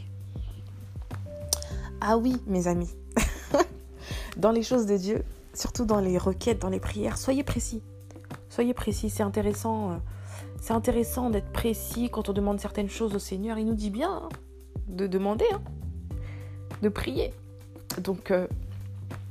Ah 2.01 2.17
oui, 2.17 2.35
mes 2.47 2.67
amis. 2.67 2.89
dans 4.37 4.51
les 4.51 4.63
choses 4.63 4.85
de 4.85 4.97
Dieu, 4.97 5.23
surtout 5.53 5.85
dans 5.85 5.99
les 5.99 6.17
requêtes, 6.17 6.59
dans 6.59 6.69
les 6.69 6.79
prières, 6.79 7.17
soyez 7.17 7.43
précis. 7.43 7.81
Soyez 8.49 8.73
précis, 8.73 9.09
c'est 9.09 9.23
intéressant. 9.23 9.91
Euh, 9.91 9.95
c'est 10.61 10.73
intéressant 10.73 11.29
d'être 11.29 11.51
précis 11.51 12.09
quand 12.09 12.29
on 12.29 12.33
demande 12.33 12.59
certaines 12.59 12.89
choses 12.89 13.15
au 13.15 13.19
Seigneur. 13.19 13.57
Il 13.57 13.65
nous 13.65 13.75
dit 13.75 13.89
bien 13.89 14.11
hein, 14.11 14.29
de 14.87 15.07
demander, 15.07 15.45
hein, 15.53 15.61
de 16.81 16.89
prier. 16.89 17.33
Donc, 18.01 18.31
euh, 18.31 18.47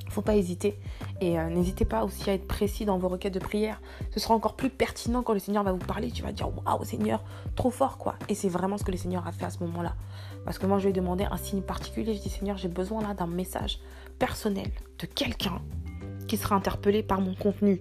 faut 0.09 0.21
pas 0.21 0.35
hésiter. 0.35 0.77
Et 1.21 1.39
euh, 1.39 1.49
n'hésitez 1.49 1.85
pas 1.85 2.03
aussi 2.03 2.29
à 2.29 2.33
être 2.33 2.47
précis 2.47 2.85
dans 2.85 2.97
vos 2.97 3.07
requêtes 3.07 3.33
de 3.33 3.39
prière. 3.39 3.81
Ce 4.11 4.19
sera 4.19 4.33
encore 4.33 4.55
plus 4.55 4.69
pertinent 4.69 5.23
quand 5.23 5.33
le 5.33 5.39
Seigneur 5.39 5.63
va 5.63 5.71
vous 5.71 5.77
parler. 5.77 6.11
Tu 6.11 6.23
vas 6.23 6.31
dire 6.31 6.49
Waouh, 6.65 6.83
Seigneur, 6.83 7.23
trop 7.55 7.69
fort 7.69 7.97
quoi. 7.97 8.15
Et 8.29 8.35
c'est 8.35 8.49
vraiment 8.49 8.77
ce 8.77 8.83
que 8.83 8.91
le 8.91 8.97
Seigneur 8.97 9.25
a 9.27 9.31
fait 9.31 9.45
à 9.45 9.49
ce 9.49 9.59
moment-là. 9.63 9.95
Parce 10.45 10.59
que 10.59 10.65
moi, 10.65 10.79
je 10.79 10.83
lui 10.83 10.89
ai 10.89 10.93
demandé 10.93 11.25
un 11.29 11.37
signe 11.37 11.61
particulier. 11.61 12.15
Je 12.15 12.21
dis 12.21 12.29
Seigneur, 12.29 12.57
j'ai 12.57 12.67
besoin 12.67 13.01
là 13.01 13.13
d'un 13.13 13.27
message 13.27 13.79
personnel 14.19 14.69
de 14.99 15.05
quelqu'un 15.05 15.61
qui 16.27 16.37
sera 16.37 16.55
interpellé 16.55 17.03
par 17.03 17.21
mon 17.21 17.35
contenu. 17.35 17.79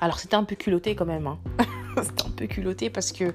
Alors 0.00 0.18
c'était 0.18 0.36
un 0.36 0.44
peu 0.44 0.56
culotté 0.56 0.94
quand 0.94 1.06
même. 1.06 1.26
Hein. 1.26 1.38
c'était 2.02 2.26
un 2.26 2.30
peu 2.30 2.46
culotté 2.46 2.90
parce 2.90 3.12
que 3.12 3.34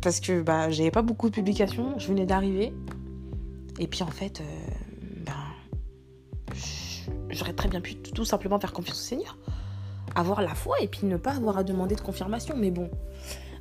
parce 0.00 0.20
que 0.20 0.40
bah 0.42 0.70
j'avais 0.70 0.90
pas 0.90 1.02
beaucoup 1.02 1.28
de 1.28 1.34
publications, 1.34 1.98
je 1.98 2.08
venais 2.08 2.26
d'arriver. 2.26 2.72
Et 3.78 3.86
puis 3.86 4.02
en 4.02 4.10
fait, 4.10 4.40
euh, 4.40 4.69
j'aurais 7.30 7.52
très 7.52 7.68
bien 7.68 7.80
pu 7.80 7.96
tout 7.96 8.24
simplement 8.24 8.58
faire 8.58 8.72
confiance 8.72 8.98
au 8.98 9.04
Seigneur, 9.04 9.36
avoir 10.14 10.42
la 10.42 10.54
foi 10.54 10.76
et 10.80 10.88
puis 10.88 11.06
ne 11.06 11.16
pas 11.16 11.32
avoir 11.32 11.58
à 11.58 11.64
demander 11.64 11.94
de 11.94 12.00
confirmation. 12.00 12.54
Mais 12.56 12.70
bon, 12.70 12.90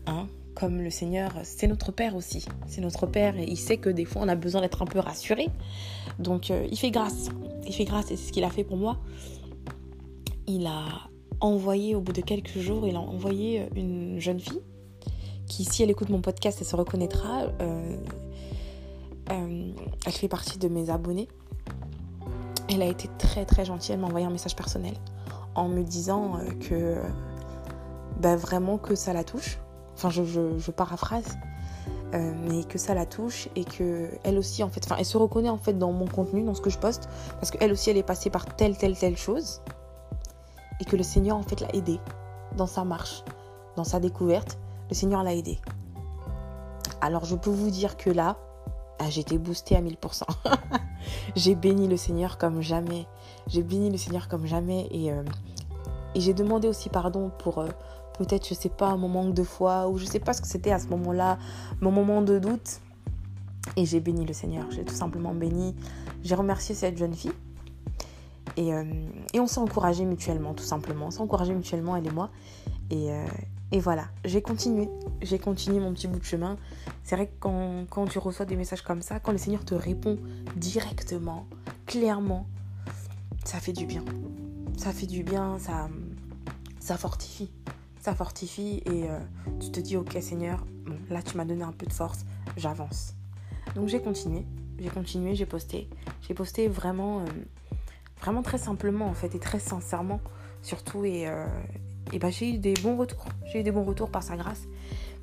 hein, 0.08 0.28
comme 0.56 0.82
le 0.82 0.90
Seigneur, 0.90 1.32
c'est 1.44 1.68
notre 1.68 1.92
Père 1.92 2.16
aussi. 2.16 2.46
C'est 2.68 2.82
notre 2.82 3.06
Père 3.06 3.38
et 3.38 3.46
il 3.46 3.58
sait 3.58 3.78
que 3.78 3.90
des 3.90 4.06
fois 4.06 4.22
on 4.24 4.28
a 4.28 4.36
besoin 4.36 4.62
d'être 4.62 4.82
un 4.82 4.86
peu 4.86 5.00
rassuré. 5.00 5.48
Donc 6.20 6.52
euh, 6.52 6.68
il 6.72 6.78
fait 6.78 6.92
grâce. 6.92 7.30
Il 7.66 7.74
fait 7.74 7.86
grâce 7.86 8.12
et 8.12 8.18
c'est 8.18 8.28
ce 8.28 8.32
qu'il 8.32 8.44
a 8.44 8.50
fait 8.50 8.64
pour 8.64 8.78
moi. 8.78 8.98
Il 10.48 10.66
a 10.66 11.10
envoyé 11.42 11.96
au 11.96 12.02
bout 12.02 12.12
de 12.12 12.22
quelques 12.22 12.58
jours, 12.58 12.88
il 12.88 12.96
a 12.96 13.00
envoyé 13.00 13.70
une 13.76 14.20
jeune 14.20 14.40
fille 14.40 14.62
qui, 15.50 15.66
si 15.66 15.84
elle 15.84 15.90
écoute 15.90 16.10
mon 16.10 16.22
podcast, 16.22 16.60
elle 16.62 16.68
se 16.68 16.76
reconnaîtra. 16.76 17.48
Euh, 17.60 17.98
euh, 19.32 19.72
elle 20.06 20.12
fait 20.14 20.28
partie 20.28 20.58
de 20.58 20.68
mes 20.70 20.90
abonnés. 20.90 21.28
Elle 22.70 22.82
a 22.82 22.86
été 22.86 23.10
très 23.18 23.46
très 23.46 23.66
gentille. 23.66 23.94
Elle 23.94 24.00
m'a 24.02 24.08
envoyé 24.08 24.26
un 24.26 24.32
message 24.32 24.56
personnel 24.56 24.94
en 25.56 25.68
me 25.68 25.84
disant 25.84 26.40
que 26.62 26.98
ben, 28.20 28.36
vraiment 28.36 28.78
que 28.78 28.96
ça 28.96 29.14
la 29.14 29.24
touche 29.24 29.60
enfin 30.00 30.10
je, 30.10 30.72
paraphrase, 30.72 31.38
euh, 32.14 32.34
mais 32.48 32.64
que 32.64 32.78
ça 32.78 32.94
la 32.94 33.06
touche 33.06 33.50
et 33.56 33.66
que 33.66 34.10
elle 34.24 34.38
aussi 34.38 34.64
en 34.64 34.70
fait, 34.70 34.82
enfin 34.86 34.96
elle 34.98 35.06
se 35.06 35.18
reconnaît 35.18 35.50
en 35.50 35.58
fait 35.58 35.74
dans 35.74 35.92
mon 35.92 36.08
contenu, 36.08 36.44
dans 36.44 36.54
ce 36.54 36.62
que 36.62 36.70
je 36.70 36.78
poste, 36.78 37.10
parce 37.40 37.52
qu'elle 37.52 37.72
aussi 37.72 37.90
elle 37.90 37.98
est 37.98 38.04
passée 38.04 38.30
par 38.30 38.46
telle 38.46 38.78
telle 38.78 38.98
telle 38.98 39.18
chose 39.18 39.62
et 40.80 40.86
que 40.86 40.96
le 40.96 41.04
Seigneur 41.04 41.38
en 41.38 41.44
fait 41.44 41.60
l'a 41.60 41.74
aidée 41.76 42.00
dans 42.56 42.68
sa 42.68 42.84
marche, 42.84 43.24
dans 43.76 43.84
sa 43.84 44.00
découverte, 44.00 44.58
le 44.90 44.96
Seigneur 44.96 45.24
l'a 45.24 45.36
aidée. 45.36 45.60
Alors 47.02 47.26
je 47.26 47.36
peux 47.36 47.52
vous 47.52 47.70
dire 47.70 47.98
que 47.98 48.10
là, 48.10 48.38
ah, 49.00 49.08
été 49.16 49.38
boostée 49.38 49.76
à 49.76 49.82
1000%. 49.82 50.24
j'ai 51.36 51.56
béni 51.56 51.88
le 51.88 51.96
Seigneur 51.96 52.38
comme 52.38 52.62
jamais. 52.62 53.08
J'ai 53.48 53.64
béni 53.64 53.90
le 53.90 53.98
Seigneur 53.98 54.28
comme 54.28 54.46
jamais 54.46 54.88
et, 54.92 55.12
euh, 55.12 55.24
j'ai 56.16 56.34
demandé 56.34 56.68
aussi 56.68 56.90
pardon 56.90 57.32
pour, 57.40 57.60
euh, 57.60 57.70
peut-être, 58.18 58.48
je 58.48 58.54
sais 58.54 58.70
pas, 58.70 58.96
mon 58.98 59.08
manque 59.08 59.34
de 59.34 59.44
foi, 59.44 59.88
ou 59.88 59.98
je 59.98 60.06
sais 60.06 60.20
pas 60.20 60.34
ce 60.34 60.42
que 60.42 60.48
c'était 60.48 60.72
à 60.72 60.80
ce 60.80 60.88
moment-là, 60.88 61.38
mon 61.80 61.92
moment 61.92 62.22
de 62.22 62.40
doute. 62.40 62.82
Et 63.78 63.86
j'ai 63.86 64.02
béni 64.02 64.26
le 64.26 64.34
Seigneur, 64.34 64.66
j'ai 64.72 64.84
tout 64.84 64.96
simplement 64.96 65.34
béni. 65.34 65.76
J'ai 66.24 66.36
remercié 66.36 66.76
cette 66.76 66.98
jeune 66.98 67.14
fille. 67.14 67.32
Et, 68.58 68.74
euh, 68.74 68.84
on 69.36 69.48
s'est 69.48 69.60
encouragé 69.60 70.04
mutuellement, 70.04 70.54
tout 70.54 70.64
simplement. 70.64 71.06
On 71.06 71.12
s'est 71.12 71.22
encouragé 71.22 71.54
mutuellement, 71.54 71.96
elle 71.96 72.08
et 72.08 72.12
moi. 72.12 72.30
Et, 72.90 73.12
et 73.72 73.80
voilà, 73.80 74.08
j'ai 74.26 74.42
continué. 74.42 74.90
J'ai 75.22 75.38
continué 75.38 75.80
mon 75.80 75.94
petit 75.94 76.08
bout 76.08 76.20
de 76.20 76.24
chemin. 76.24 76.58
C'est 77.04 77.16
vrai 77.16 77.28
que 77.28 77.86
quand, 77.90 78.06
tu 78.08 78.18
reçois 78.18 78.46
des 78.46 78.56
messages 78.56 78.82
comme 78.82 79.02
ça, 79.02 79.20
quand 79.20 79.32
le 79.32 79.38
Seigneur 79.38 79.64
te 79.64 79.76
répond 79.76 80.18
directement, 80.56 81.46
clairement, 81.86 82.48
ça 83.46 83.60
fait 83.60 83.74
du 83.74 83.86
bien. 83.86 84.04
Ça 84.78 84.92
fait 84.92 85.06
du 85.06 85.24
bien, 85.24 85.58
ça, 85.60 86.98
fortifie 86.98 87.52
ça 88.00 88.16
fortifie 88.16 88.82
et 88.86 89.10
euh, 89.10 89.20
tu 89.60 89.72
te 89.72 89.82
dis 89.82 89.98
ok 89.98 90.18
Seigneur, 90.22 90.66
là 91.10 91.22
tu 91.22 91.36
m'as 91.36 91.44
donné 91.44 91.64
un 91.64 91.74
peu 91.74 91.86
de 91.86 91.92
force, 91.92 92.26
j'avance. 92.56 93.14
Donc 93.76 93.90
j'ai 93.90 94.00
continué, 94.00 94.46
j'ai 94.80 94.88
continué, 94.88 95.36
j'ai 95.36 95.46
posté. 95.46 95.90
J'ai 96.26 96.34
posté 96.34 96.70
vraiment, 96.70 97.20
euh, 97.20 97.26
vraiment 98.22 98.42
très 98.42 98.58
simplement 98.58 99.06
en 99.06 99.14
fait 99.14 99.36
et 99.36 99.40
très 99.40 99.60
sincèrement 99.60 100.22
surtout 100.62 101.04
euh, 101.04 101.46
et 102.14 102.20
bah, 102.20 102.30
j'ai 102.30 102.52
eu 102.52 102.58
des 102.58 102.74
bons 102.74 102.98
retours. 102.98 103.26
J'ai 103.52 103.60
eu 103.60 103.64
des 103.64 103.72
bons 103.72 103.84
retours 103.84 104.10
par 104.10 104.24
sa 104.24 104.36
grâce. 104.36 104.64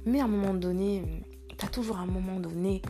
Mais 0.05 0.21
à 0.21 0.25
un 0.25 0.29
moment 0.29 0.55
donné, 0.55 1.25
tu 1.57 1.65
as 1.65 1.69
toujours 1.69 1.99
un 1.99 2.07
moment 2.07 2.39
donné 2.39 2.83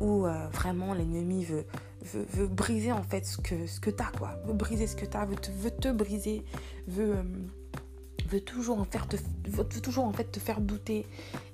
où 0.00 0.26
vraiment 0.52 0.92
l'ennemi 0.92 1.44
veut, 1.44 1.64
veut, 2.02 2.46
briser 2.46 2.92
en 2.92 3.02
fait 3.02 3.24
ce 3.24 3.38
que, 3.38 3.66
ce 3.66 3.80
que 3.80 3.90
tu 3.90 4.02
as 4.02 4.10
quoi. 4.16 4.36
Veut 4.46 4.52
briser 4.54 4.86
ce 4.86 4.96
que 4.96 5.06
tu 5.06 5.16
as, 5.16 5.24
veut 5.24 5.36
te, 5.36 5.50
veut 5.50 5.70
te 5.70 5.90
briser, 5.90 6.44
veut 6.86 7.14
veut 8.26 8.40
toujours 8.40 8.80
en 8.80 8.84
faire 8.84 9.06
te, 9.06 9.16
veut 9.48 9.64
toujours 9.64 10.04
en 10.04 10.12
fait 10.12 10.24
te 10.24 10.40
faire 10.40 10.60
douter 10.60 11.06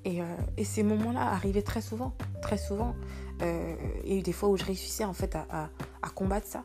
et, 0.04 0.22
euh, 0.22 0.24
ces 0.64 0.82
moments 0.82 1.12
là 1.12 1.30
arrivaient 1.30 1.62
très 1.62 1.80
souvent 1.80 2.14
très 2.40 2.58
souvent 2.58 2.94
euh, 3.42 3.74
il 4.04 4.12
y 4.12 4.16
a 4.16 4.18
eu 4.18 4.22
des 4.22 4.32
fois 4.32 4.48
où 4.48 4.56
je 4.56 4.64
réussissais 4.64 5.04
en 5.04 5.12
fait 5.12 5.34
à, 5.36 5.70
combattre 6.14 6.46
ça 6.46 6.64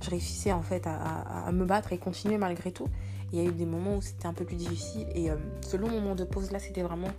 je 0.00 0.10
réussissais 0.10 0.52
en 0.52 0.62
fait 0.62 0.86
à, 0.86 1.50
me 1.52 1.64
battre 1.64 1.92
et 1.92 1.98
continuer 1.98 2.38
malgré 2.38 2.72
tout. 2.72 2.88
Il 3.32 3.38
y 3.38 3.46
a 3.46 3.48
eu 3.48 3.52
des 3.52 3.66
moments 3.66 3.96
où 3.96 4.02
c'était 4.02 4.26
un 4.26 4.32
peu 4.32 4.44
plus 4.44 4.56
difficile. 4.56 5.06
Et 5.14 5.30
euh, 5.30 5.36
ce 5.60 5.76
long 5.76 5.88
moment 5.88 6.14
de 6.14 6.24
pause 6.24 6.50
là 6.50 6.58
c'était 6.58 6.82
vraiment 6.82 7.10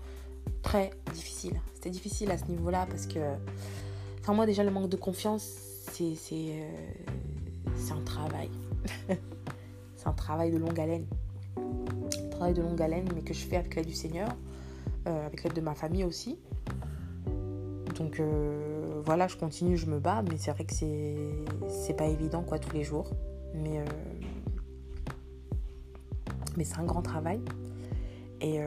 très 0.62 0.92
difficile. 1.14 1.60
C'était 1.76 1.90
difficile 1.90 2.32
à 2.32 2.38
ce 2.38 2.46
niveau 2.46 2.70
là 2.70 2.88
parce 2.90 3.06
que 3.06 3.20
enfin 4.22 4.34
moi 4.34 4.46
déjà 4.46 4.64
le 4.64 4.72
manque 4.72 4.90
de 4.90 4.98
confiance 4.98 5.70
c'est 5.92 6.16
euh, 6.34 7.92
un 7.92 8.04
travail. 8.04 8.50
C'est 9.96 10.08
un 10.08 10.14
travail 10.14 10.50
de 10.50 10.58
longue 10.58 10.80
haleine. 10.80 11.06
De 12.56 12.62
longue 12.62 12.82
haleine, 12.82 13.10
mais 13.14 13.22
que 13.22 13.34
je 13.34 13.46
fais 13.46 13.58
avec 13.58 13.76
l'aide 13.76 13.86
du 13.86 13.94
Seigneur, 13.94 14.30
euh, 15.08 15.26
avec 15.26 15.44
l'aide 15.44 15.54
de 15.54 15.60
ma 15.60 15.76
famille 15.76 16.06
aussi. 16.06 16.40
Donc 17.98 18.22
euh, 18.22 18.79
voilà, 19.06 19.28
je 19.28 19.36
continue, 19.38 19.78
je 19.78 19.86
me 19.88 20.00
bats, 20.00 20.24
mais 20.24 20.38
c'est 20.38 20.52
vrai 20.52 20.66
que 20.66 20.74
c'est 20.74 21.94
pas 21.98 22.06
évident 22.06 22.44
quoi 22.44 22.60
tous 22.60 22.74
les 22.74 22.84
jours. 22.84 23.12
Mais, 23.54 23.80
euh, 23.80 23.86
mais 26.58 26.64
c'est 26.64 26.78
un 26.78 26.86
grand 26.86 27.02
travail. 27.02 27.42
Et, 28.42 28.60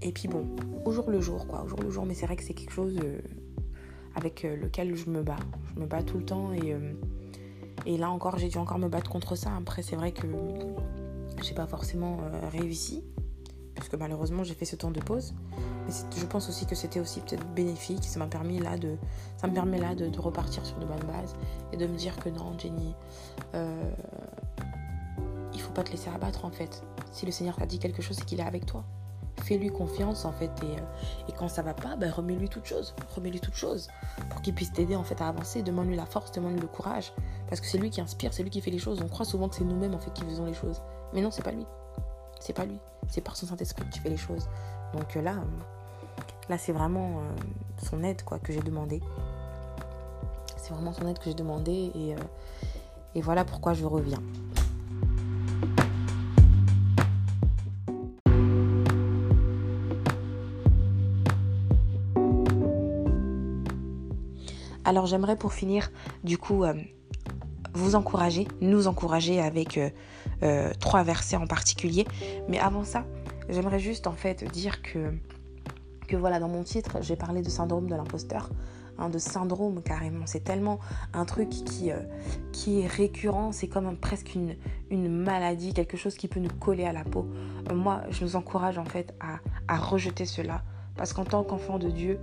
et 0.00 0.12
puis 0.12 0.28
bon, 0.28 0.46
au 0.84 0.92
jour 0.92 1.10
le 1.10 1.20
jour, 1.20 1.46
quoi, 1.48 1.64
au 1.64 1.68
jour 1.68 1.80
le 1.80 1.90
jour, 1.90 2.06
mais 2.06 2.14
c'est 2.14 2.26
vrai 2.26 2.36
que 2.36 2.44
c'est 2.44 2.54
quelque 2.54 2.72
chose 2.72 3.00
avec 4.14 4.44
lequel 4.44 4.94
je 4.94 5.10
me 5.10 5.22
bats. 5.22 5.36
Je 5.74 5.80
me 5.80 5.86
bats 5.86 6.02
tout 6.02 6.18
le 6.18 6.24
temps 6.24 6.52
et, 6.52 6.76
et 7.86 7.96
là 7.96 8.10
encore, 8.10 8.38
j'ai 8.38 8.48
dû 8.48 8.58
encore 8.58 8.78
me 8.78 8.88
battre 8.88 9.10
contre 9.10 9.34
ça. 9.34 9.50
Après, 9.56 9.82
c'est 9.82 9.96
vrai 9.96 10.12
que 10.12 10.26
j'ai 11.42 11.54
pas 11.54 11.66
forcément 11.66 12.18
réussi, 12.52 13.02
puisque 13.74 13.94
malheureusement, 13.94 14.44
j'ai 14.44 14.54
fait 14.54 14.64
ce 14.66 14.76
temps 14.76 14.92
de 14.92 15.00
pause. 15.00 15.34
Je 15.88 16.24
pense 16.26 16.48
aussi 16.48 16.66
que 16.66 16.74
c'était 16.74 17.00
aussi 17.00 17.20
peut-être 17.20 17.46
bénéfique. 17.54 18.04
Ça 18.04 18.18
m'a 18.18 18.26
permis 18.26 18.58
là 18.58 18.76
de, 18.76 18.96
ça 19.36 19.46
me 19.46 19.54
permet 19.54 19.78
là 19.78 19.94
de, 19.94 20.18
repartir 20.18 20.64
sur 20.64 20.78
de 20.78 20.84
bonnes 20.84 21.06
bases 21.06 21.34
et 21.72 21.76
de 21.76 21.86
me 21.86 21.96
dire 21.96 22.16
que 22.18 22.28
non, 22.28 22.56
Jenny, 22.58 22.94
euh, 23.54 23.90
il 25.52 25.60
faut 25.60 25.72
pas 25.72 25.82
te 25.82 25.90
laisser 25.90 26.10
abattre 26.10 26.44
en 26.44 26.50
fait. 26.50 26.82
Si 27.12 27.26
le 27.26 27.32
Seigneur 27.32 27.56
t'a 27.56 27.66
dit 27.66 27.78
quelque 27.78 28.02
chose, 28.02 28.16
c'est 28.16 28.24
qu'il 28.24 28.40
est 28.40 28.44
avec 28.44 28.66
toi. 28.66 28.84
Fais-lui 29.42 29.70
confiance 29.70 30.26
en 30.26 30.32
fait 30.32 30.50
et, 30.62 30.76
euh, 30.76 31.32
quand 31.38 31.48
ça 31.48 31.62
va 31.62 31.72
pas, 31.72 31.96
ben, 31.96 32.10
remets-lui 32.10 32.50
toute 32.50 32.66
chose, 32.66 32.94
remets-lui 33.14 33.40
toute 33.40 33.54
chose 33.54 33.88
pour 34.28 34.42
qu'il 34.42 34.54
puisse 34.54 34.72
t'aider 34.72 34.94
en 34.94 35.04
fait 35.04 35.20
à 35.22 35.28
avancer. 35.28 35.62
Demande-lui 35.62 35.96
la 35.96 36.04
force, 36.04 36.30
demande-lui 36.32 36.60
le 36.60 36.66
courage 36.66 37.12
parce 37.48 37.60
que 37.60 37.66
c'est 37.66 37.78
lui 37.78 37.88
qui 37.88 38.02
inspire, 38.02 38.34
c'est 38.34 38.42
lui 38.42 38.50
qui 38.50 38.60
fait 38.60 38.70
les 38.70 38.78
choses. 38.78 39.00
On 39.02 39.08
croit 39.08 39.24
souvent 39.24 39.48
que 39.48 39.54
c'est 39.54 39.64
nous-mêmes 39.64 39.94
en 39.94 39.98
fait 39.98 40.12
qui 40.12 40.22
faisons 40.24 40.44
les 40.44 40.54
choses, 40.54 40.82
mais 41.14 41.22
non, 41.22 41.30
c'est 41.30 41.42
pas 41.42 41.52
lui. 41.52 41.64
C'est 42.40 42.52
pas 42.52 42.64
lui. 42.64 42.78
C'est 43.08 43.20
par 43.20 43.36
son 43.36 43.46
Saint-Esprit 43.46 43.84
que 43.84 43.92
tu 43.92 44.00
fais 44.00 44.10
les 44.10 44.16
choses. 44.16 44.48
Donc 44.94 45.16
euh, 45.16 45.22
là, 45.22 45.36
Là, 46.50 46.58
c'est 46.58 46.72
vraiment 46.72 47.20
euh, 47.20 47.22
son 47.80 48.02
aide 48.02 48.24
quoi, 48.24 48.40
que 48.40 48.52
j'ai 48.52 48.60
demandé. 48.60 49.00
C'est 50.56 50.72
vraiment 50.74 50.92
son 50.92 51.06
aide 51.06 51.16
que 51.20 51.26
j'ai 51.26 51.34
demandé 51.34 51.92
et, 51.94 52.16
euh, 52.16 53.20
voilà 53.22 53.44
pourquoi 53.44 53.72
je 53.72 53.84
reviens. 53.84 54.18
Alors 64.84 65.06
j'aimerais 65.06 65.36
pour 65.36 65.52
finir, 65.52 65.92
du 66.24 66.36
coup, 66.36 66.64
euh, 66.64 66.74
vous 67.74 67.94
encourager, 67.94 68.48
nous 68.60 68.88
encourager 68.88 69.40
avec 69.40 69.78
trois 70.80 71.04
versets 71.04 71.36
en 71.36 71.46
particulier. 71.46 72.08
Mais 72.48 72.58
avant 72.58 72.82
ça, 72.82 73.04
j'aimerais 73.48 73.78
juste 73.78 74.06
en 74.06 74.12
fait 74.12 74.44
dire 74.44 74.82
que 74.82 75.14
voilà, 76.16 76.40
dans 76.40 76.48
mon 76.48 76.62
titre, 76.62 76.98
j'ai 77.02 77.16
parlé 77.16 77.42
de 77.42 77.48
syndrome 77.48 77.88
de 77.88 77.94
l'imposteur. 77.94 78.50
Hein, 78.98 79.08
de 79.08 79.18
syndrome 79.18 79.82
carrément. 79.82 80.26
C'est 80.26 80.44
tellement 80.44 80.78
un 81.14 81.24
truc 81.24 81.48
qui, 81.48 81.90
euh, 81.90 82.00
est 82.66 82.86
récurrent, 82.86 83.50
c'est 83.50 83.68
comme 83.68 83.96
presque 83.96 84.36
une, 84.90 85.08
maladie, 85.08 85.72
quelque 85.72 85.96
chose 85.96 86.16
qui 86.16 86.28
peut 86.28 86.40
nous 86.40 86.50
coller 86.50 86.84
à 86.84 86.92
la 86.92 87.04
peau. 87.04 87.26
Euh, 87.70 87.74
moi, 87.74 88.02
je 88.10 88.24
nous 88.24 88.36
encourage 88.36 88.76
en 88.76 88.84
fait 88.84 89.14
à, 89.20 89.38
à 89.68 89.78
rejeter 89.78 90.26
cela. 90.26 90.62
Parce 90.96 91.14
qu'en 91.14 91.24
tant 91.24 91.42
qu'enfant 91.44 91.78
de 91.78 91.88
Dieu, 91.88 92.20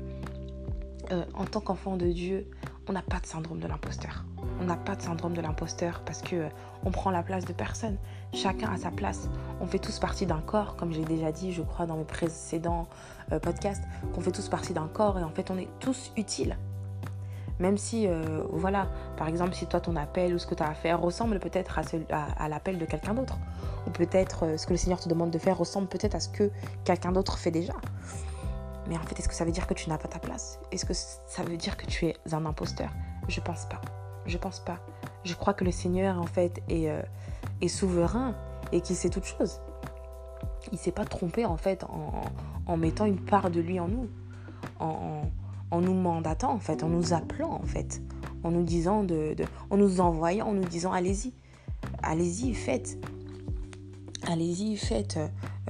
euh, 1.12 1.26
en 1.34 1.46
tant 1.46 1.62
qu'enfant 1.62 1.98
de 1.98 2.12
Dieu, 2.12 2.48
on 2.90 2.94
n'a 2.94 3.02
pas 3.02 3.20
de 3.20 3.26
syndrome 3.26 3.60
de 3.60 3.68
l'imposteur. 3.68 4.24
On 4.62 4.66
n'a 4.66 4.78
pas 4.78 4.96
de 4.96 5.02
syndrome 5.02 5.34
de 5.34 5.42
l'imposteur 5.42 6.02
parce 6.06 6.22
que 6.22 6.36
euh, 6.36 6.50
on 6.86 6.92
prend 6.92 7.12
la 7.12 7.24
place 7.24 7.46
de 7.46 7.54
personne. 7.54 7.98
Chacun 8.34 8.72
a 8.72 8.78
sa 8.78 8.92
place. 8.92 9.30
On 9.62 9.68
fait 9.68 9.80
tous 9.80 10.00
partie 10.00 10.26
d'un 10.26 10.40
corps, 10.40 10.76
comme 10.76 10.94
j'ai 10.94 11.04
déjà 11.04 11.32
dit, 11.32 11.52
je 11.52 11.62
crois, 11.62 11.86
dans 11.86 11.98
mes 11.98 12.06
précédents 12.06 12.88
euh, 13.32 13.40
podcasts, 13.40 13.84
qu'on 14.14 14.22
fait 14.22 14.32
tous 14.32 14.48
partie 14.48 14.74
d'un 14.74 14.88
corps 14.88 15.20
et 15.20 15.24
en 15.24 15.30
fait, 15.30 15.52
on 15.52 15.58
est 15.58 15.70
tous 15.80 16.12
utiles. 16.16 16.58
Même 17.60 17.78
si, 17.78 18.08
voilà, 18.52 18.88
par 19.18 19.28
exemple, 19.28 19.56
si 19.56 19.66
toi, 19.66 19.80
ton 19.80 19.96
appel 19.96 20.36
ou 20.36 20.38
ce 20.38 20.46
que 20.46 20.54
tu 20.54 20.62
as 20.62 20.70
à 20.70 20.76
faire 20.76 21.02
ressemble 21.02 21.40
peut-être 21.40 21.80
à 22.12 22.50
l'appel 22.50 22.78
de 22.78 22.86
quelqu'un 22.86 23.16
d'autre, 23.16 23.40
ou 23.88 23.90
peut-être 23.90 24.60
ce 24.60 24.68
que 24.68 24.74
le 24.74 24.78
Seigneur 24.78 25.00
te 25.00 25.10
demande 25.10 25.32
de 25.32 25.40
faire 25.40 25.58
ressemble 25.58 25.88
peut-être 25.88 26.14
à 26.14 26.20
ce 26.20 26.30
que 26.30 26.52
quelqu'un 26.84 27.12
d'autre 27.12 27.40
fait 27.40 27.50
déjà. 27.50 27.74
Mais 28.88 28.98
en 28.98 29.02
fait, 29.02 29.20
est-ce 29.20 29.28
que 29.28 29.36
ça 29.36 29.44
veut 29.44 29.52
dire 29.52 29.68
que 29.68 29.74
tu 29.74 29.90
n'as 29.90 29.98
pas 29.98 30.08
ta 30.08 30.20
place? 30.20 30.60
Est-ce 30.72 30.86
que 30.86 30.94
ça 30.94 31.44
veut 31.44 31.58
dire 31.58 31.76
que 31.76 31.86
tu 31.86 32.06
es 32.06 32.16
un 32.32 32.46
imposteur? 32.46 32.90
Je 33.28 33.42
pense 33.42 33.66
pas. 33.66 33.82
Je 34.26 34.38
pense 34.38 34.60
pas. 34.60 34.80
Je 35.24 35.34
crois 35.34 35.54
que 35.54 35.64
le 35.64 35.72
Seigneur, 35.72 36.20
en 36.20 36.26
fait, 36.26 36.62
est, 36.70 36.90
euh, 36.90 37.02
souverain 37.68 38.36
et 38.72 38.82
qu'il 38.82 38.96
sait 38.96 39.10
toutes 39.10 39.26
choses. 39.26 39.60
Il 40.72 40.78
s'est 40.78 40.92
pas 40.92 41.06
trompé, 41.06 41.46
en 41.46 41.58
fait, 41.58 41.86
en, 42.66 42.78
mettant 42.78 43.06
une 43.06 43.20
part 43.20 43.50
de 43.50 43.60
lui 43.60 43.80
en 43.80 43.88
nous. 43.88 44.08
En, 44.80 45.82
nous 45.82 45.94
mandatant, 45.94 46.54
en 46.54 46.60
fait, 46.60 46.84
en 46.84 46.88
nous 46.88 47.14
appelant, 47.14 47.52
en 47.52 47.66
fait. 47.66 48.02
En 48.44 48.52
nous 48.52 48.64
disant, 48.64 49.04
de, 49.04 49.36
en 49.70 49.78
nous 49.78 50.00
envoyant, 50.00 50.48
en 50.48 50.54
nous 50.54 50.66
disant, 50.66 50.94
allez-y. 50.94 51.34
Allez-y, 52.04 52.54
faites. 52.54 52.98
Allez-y, 54.28 54.78
faites. 54.78 55.20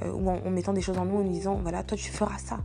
Euh, 0.02 0.12
ou 0.12 0.30
en, 0.30 0.50
mettant 0.50 0.72
des 0.72 0.80
choses 0.80 0.98
en 0.98 1.04
nous, 1.04 1.16
en 1.16 1.24
nous 1.24 1.32
disant, 1.32 1.56
voilà, 1.56 1.82
toi, 1.82 1.96
tu 1.96 2.10
feras 2.10 2.38
ça. 2.38 2.60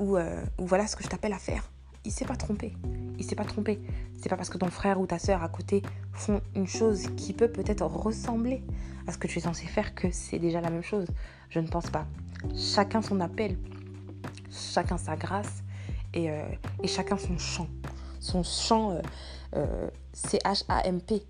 Euh, 0.00 0.44
ou, 0.58 0.66
voilà 0.66 0.86
ce 0.86 0.96
que 0.96 1.02
je 1.02 1.08
t'appelle 1.08 1.32
à 1.32 1.38
faire. 1.38 1.70
Il 2.04 2.12
s'est 2.12 2.24
pas 2.24 2.36
trompé. 2.36 2.72
Il 3.18 3.24
s'est 3.24 3.34
pas 3.34 3.44
trompé. 3.44 3.80
C'est 4.20 4.28
pas 4.28 4.36
parce 4.36 4.50
que 4.50 4.58
ton 4.58 4.70
frère 4.70 5.00
ou 5.00 5.06
ta 5.06 5.18
soeur 5.18 5.42
à 5.42 5.48
côté 5.48 5.82
font 6.12 6.40
une 6.54 6.66
chose 6.66 7.08
qui 7.16 7.32
peut 7.32 7.48
peut-être 7.48 7.84
ressembler 7.84 8.62
à 9.06 9.12
ce 9.12 9.18
que 9.18 9.26
tu 9.26 9.38
es 9.38 9.42
censé 9.42 9.66
faire 9.66 9.94
que 9.94 10.10
c'est 10.10 10.38
déjà 10.38 10.60
la 10.60 10.70
même 10.70 10.82
chose. 10.82 11.06
Je 11.50 11.60
ne 11.60 11.66
pense 11.66 11.90
pas. 11.90 12.06
Chacun 12.56 13.02
son 13.02 13.20
appel, 13.20 13.58
chacun 14.50 14.96
sa 14.96 15.16
grâce 15.16 15.62
et, 16.14 16.30
euh, 16.30 16.42
chacun 16.84 17.18
son 17.18 17.36
chant. 17.38 17.68
Son 18.20 18.42
chant, 18.42 19.00
euh, 19.54 19.88
c'est 20.12 20.42
H-A-M-P. 20.44 21.22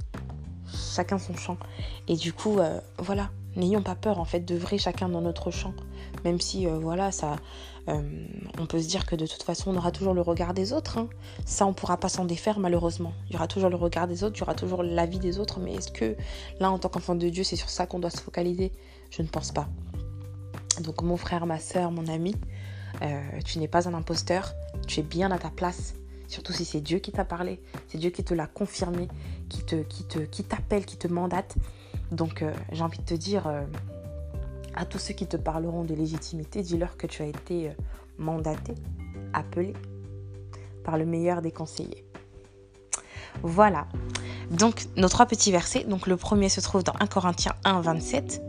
Chacun 0.94 1.18
son 1.18 1.34
chant. 1.34 1.56
Et 2.08 2.16
du 2.16 2.32
coup, 2.32 2.58
voilà, 2.98 3.30
n'ayons 3.58 3.82
pas 3.82 3.94
peur 3.94 4.18
en 4.18 4.24
fait 4.24 4.40
de 4.40 4.58
chacun 4.78 5.08
dans 5.08 5.20
notre 5.20 5.50
champ. 5.50 5.74
Même 6.24 6.40
si, 6.40 6.66
voilà, 6.66 7.12
ça 7.12 7.36
euh, 7.88 8.02
on 8.58 8.66
peut 8.66 8.80
se 8.80 8.88
dire 8.88 9.06
que 9.06 9.16
de 9.16 9.26
toute 9.26 9.42
façon, 9.42 9.70
on 9.70 9.76
aura 9.76 9.90
toujours 9.90 10.12
le 10.12 10.20
regard 10.20 10.52
des 10.52 10.72
autres. 10.72 10.98
Hein. 10.98 11.08
Ça, 11.46 11.66
on 11.66 11.72
pourra 11.72 11.96
pas 11.96 12.08
s'en 12.08 12.24
défaire, 12.24 12.58
malheureusement. 12.58 13.12
Il 13.28 13.32
y 13.32 13.36
aura 13.36 13.46
toujours 13.46 13.70
le 13.70 13.76
regard 13.76 14.06
des 14.06 14.24
autres, 14.24 14.36
il 14.36 14.40
y 14.40 14.42
aura 14.42 14.54
toujours 14.54 14.82
l'avis 14.82 15.18
des 15.18 15.38
autres. 15.38 15.58
Mais 15.58 15.74
est-ce 15.74 15.90
que 15.90 16.16
là, 16.60 16.70
en 16.70 16.78
tant 16.78 16.88
qu'enfant 16.88 17.14
de 17.14 17.28
Dieu, 17.28 17.44
c'est 17.44 17.56
sur 17.56 17.70
ça 17.70 17.86
qu'on 17.86 17.98
doit 17.98 18.10
se 18.10 18.20
focaliser? 18.20 18.72
Je 19.10 19.22
ne 19.22 19.28
pense 19.28 19.52
pas. 19.52 19.68
Donc, 20.82 21.02
mon 21.02 21.16
frère, 21.16 21.46
ma 21.46 21.58
soeur, 21.58 21.90
mon 21.90 22.06
ami, 22.08 22.34
euh, 23.02 23.20
tu 23.44 23.58
n'es 23.58 23.68
pas 23.68 23.88
un 23.88 23.94
imposteur. 23.94 24.52
Tu 24.86 25.00
es 25.00 25.02
bien 25.02 25.30
à 25.30 25.38
ta 25.38 25.50
place. 25.50 25.94
Surtout 26.26 26.52
si 26.52 26.66
c'est 26.66 26.82
Dieu 26.82 26.98
qui 26.98 27.10
t'a 27.10 27.24
parlé, 27.24 27.58
c'est 27.86 27.96
Dieu 27.96 28.10
qui 28.10 28.22
te 28.22 28.34
l'a 28.34 28.46
confirmé, 28.46 29.08
qui 29.48 29.62
te, 29.62 29.76
qui 29.76 30.04
qui 30.30 30.44
t'appelle, 30.44 30.84
qui 30.84 30.98
te 30.98 31.08
mandate. 31.08 31.56
Donc, 32.12 32.42
euh, 32.42 32.52
j'ai 32.72 32.82
envie 32.82 32.98
de 32.98 33.04
te 33.04 33.14
dire 33.14 33.46
à 34.78 34.84
tous 34.84 34.98
ceux 34.98 35.14
qui 35.14 35.26
te 35.26 35.36
parleront 35.36 35.82
de 35.82 35.92
légitimité, 35.92 36.62
dis-leur 36.62 36.96
que 36.96 37.08
tu 37.08 37.22
as 37.22 37.26
été 37.26 37.68
euh, 37.68 37.72
mandaté, 38.16 38.74
appelé 39.32 39.72
par 40.84 40.96
le 40.96 41.04
meilleur 41.04 41.42
des 41.42 41.50
conseillers. 41.50 42.04
Voilà. 43.42 43.88
Donc, 44.52 44.86
nos 44.96 45.08
trois 45.08 45.26
petits 45.26 45.50
versets. 45.50 45.82
Donc, 45.82 46.06
le 46.06 46.16
premier 46.16 46.48
se 46.48 46.60
trouve 46.60 46.84
dans 46.84 46.94
1 47.00 47.08
Corinthiens 47.08 47.54
1, 47.64 47.80
27, 47.80 48.42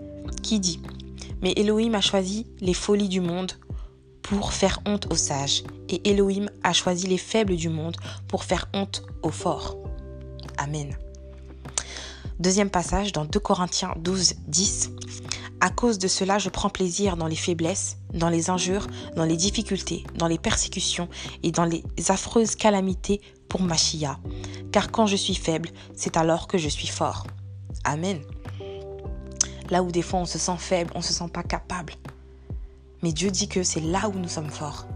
qui 0.43 0.59
dit 0.59 0.81
Mais 1.41 1.53
Elohim 1.53 1.95
a 1.95 2.01
choisi 2.01 2.45
les 2.61 2.75
folies 2.75 3.09
du 3.09 3.21
monde 3.21 3.53
pour 4.21 4.53
faire 4.53 4.79
honte 4.85 5.11
aux 5.11 5.15
sages, 5.15 5.63
et 5.89 6.11
Elohim 6.11 6.49
a 6.63 6.73
choisi 6.73 7.07
les 7.07 7.17
faibles 7.17 7.55
du 7.55 7.69
monde 7.69 7.97
pour 8.27 8.43
faire 8.43 8.69
honte 8.73 9.03
aux 9.23 9.31
forts. 9.31 9.77
Amen. 10.59 10.95
Deuxième 12.39 12.69
passage 12.69 13.11
dans 13.11 13.25
2 13.25 13.37
Corinthiens 13.37 13.93
12, 13.97 14.35
10. 14.47 14.91
À 15.59 15.69
cause 15.69 15.99
de 15.99 16.07
cela, 16.07 16.39
je 16.39 16.47
prends 16.47 16.69
plaisir 16.69 17.17
dans 17.17 17.27
les 17.27 17.35
faiblesses, 17.35 17.97
dans 18.13 18.29
les 18.29 18.49
injures, 18.49 18.87
dans 19.17 19.25
les 19.25 19.35
difficultés, 19.35 20.05
dans 20.15 20.27
les 20.27 20.37
persécutions 20.37 21.09
et 21.43 21.51
dans 21.51 21.65
les 21.65 21.83
affreuses 22.07 22.55
calamités 22.55 23.19
pour 23.49 23.61
Machia. 23.61 24.19
Car 24.71 24.89
quand 24.89 25.05
je 25.05 25.17
suis 25.17 25.35
faible, 25.35 25.67
c'est 25.97 26.15
alors 26.15 26.47
que 26.47 26.57
je 26.57 26.69
suis 26.69 26.87
fort. 26.87 27.27
Amen. 27.83 28.21
Là 29.69 29.83
où 29.83 29.91
des 29.91 30.01
fois 30.01 30.21
on 30.21 30.25
se 30.25 30.39
sent 30.39 30.57
faible, 30.59 30.91
on 30.95 30.99
ne 30.99 31.03
se 31.03 31.11
sent 31.11 31.27
pas 31.33 31.43
capable. 31.43 31.93
Mais 33.03 33.11
Dieu 33.11 33.31
dit 33.31 33.49
que 33.49 33.63
c'est 33.63 33.81
là 33.81 34.07
où 34.07 34.13
nous 34.13 34.29
sommes 34.29 34.49
forts. 34.49 34.87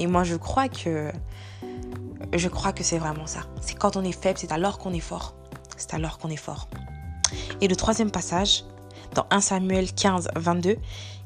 Et 0.00 0.08
moi 0.08 0.24
je 0.24 0.34
crois 0.34 0.68
que 0.68 1.12
je 2.34 2.48
crois 2.48 2.72
que 2.72 2.82
c'est 2.82 2.98
vraiment 2.98 3.28
ça. 3.28 3.42
C'est 3.60 3.78
quand 3.78 3.96
on 3.96 4.02
est 4.02 4.10
faible, 4.10 4.40
c'est 4.40 4.50
alors 4.50 4.78
qu'on 4.78 4.92
est 4.92 4.98
fort. 4.98 5.36
C'est 5.76 5.94
alors 5.94 6.18
qu'on 6.18 6.28
est 6.28 6.36
fort. 6.36 6.68
Et 7.60 7.68
le 7.68 7.76
troisième 7.76 8.10
passage, 8.10 8.64
dans 9.14 9.26
1 9.30 9.40
Samuel 9.40 9.92
15, 9.92 10.28
22, 10.36 10.76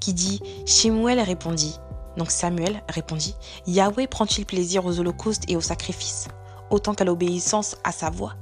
qui 0.01 0.15
dit 0.15 0.41
Shemuel 0.67 1.21
répondit, 1.21 1.77
donc 2.17 2.31
Samuel 2.31 2.83
répondit 2.89 3.35
Yahweh 3.67 4.07
prend-il 4.07 4.47
plaisir 4.47 4.85
aux 4.85 4.99
holocaustes 4.99 5.45
et 5.49 5.57
aux 5.57 5.61
sacrifices, 5.61 6.29
autant 6.71 6.95
qu'à 6.95 7.05
l'obéissance 7.05 7.77
à 7.85 7.93
sa 7.93 8.11
voix 8.11 8.35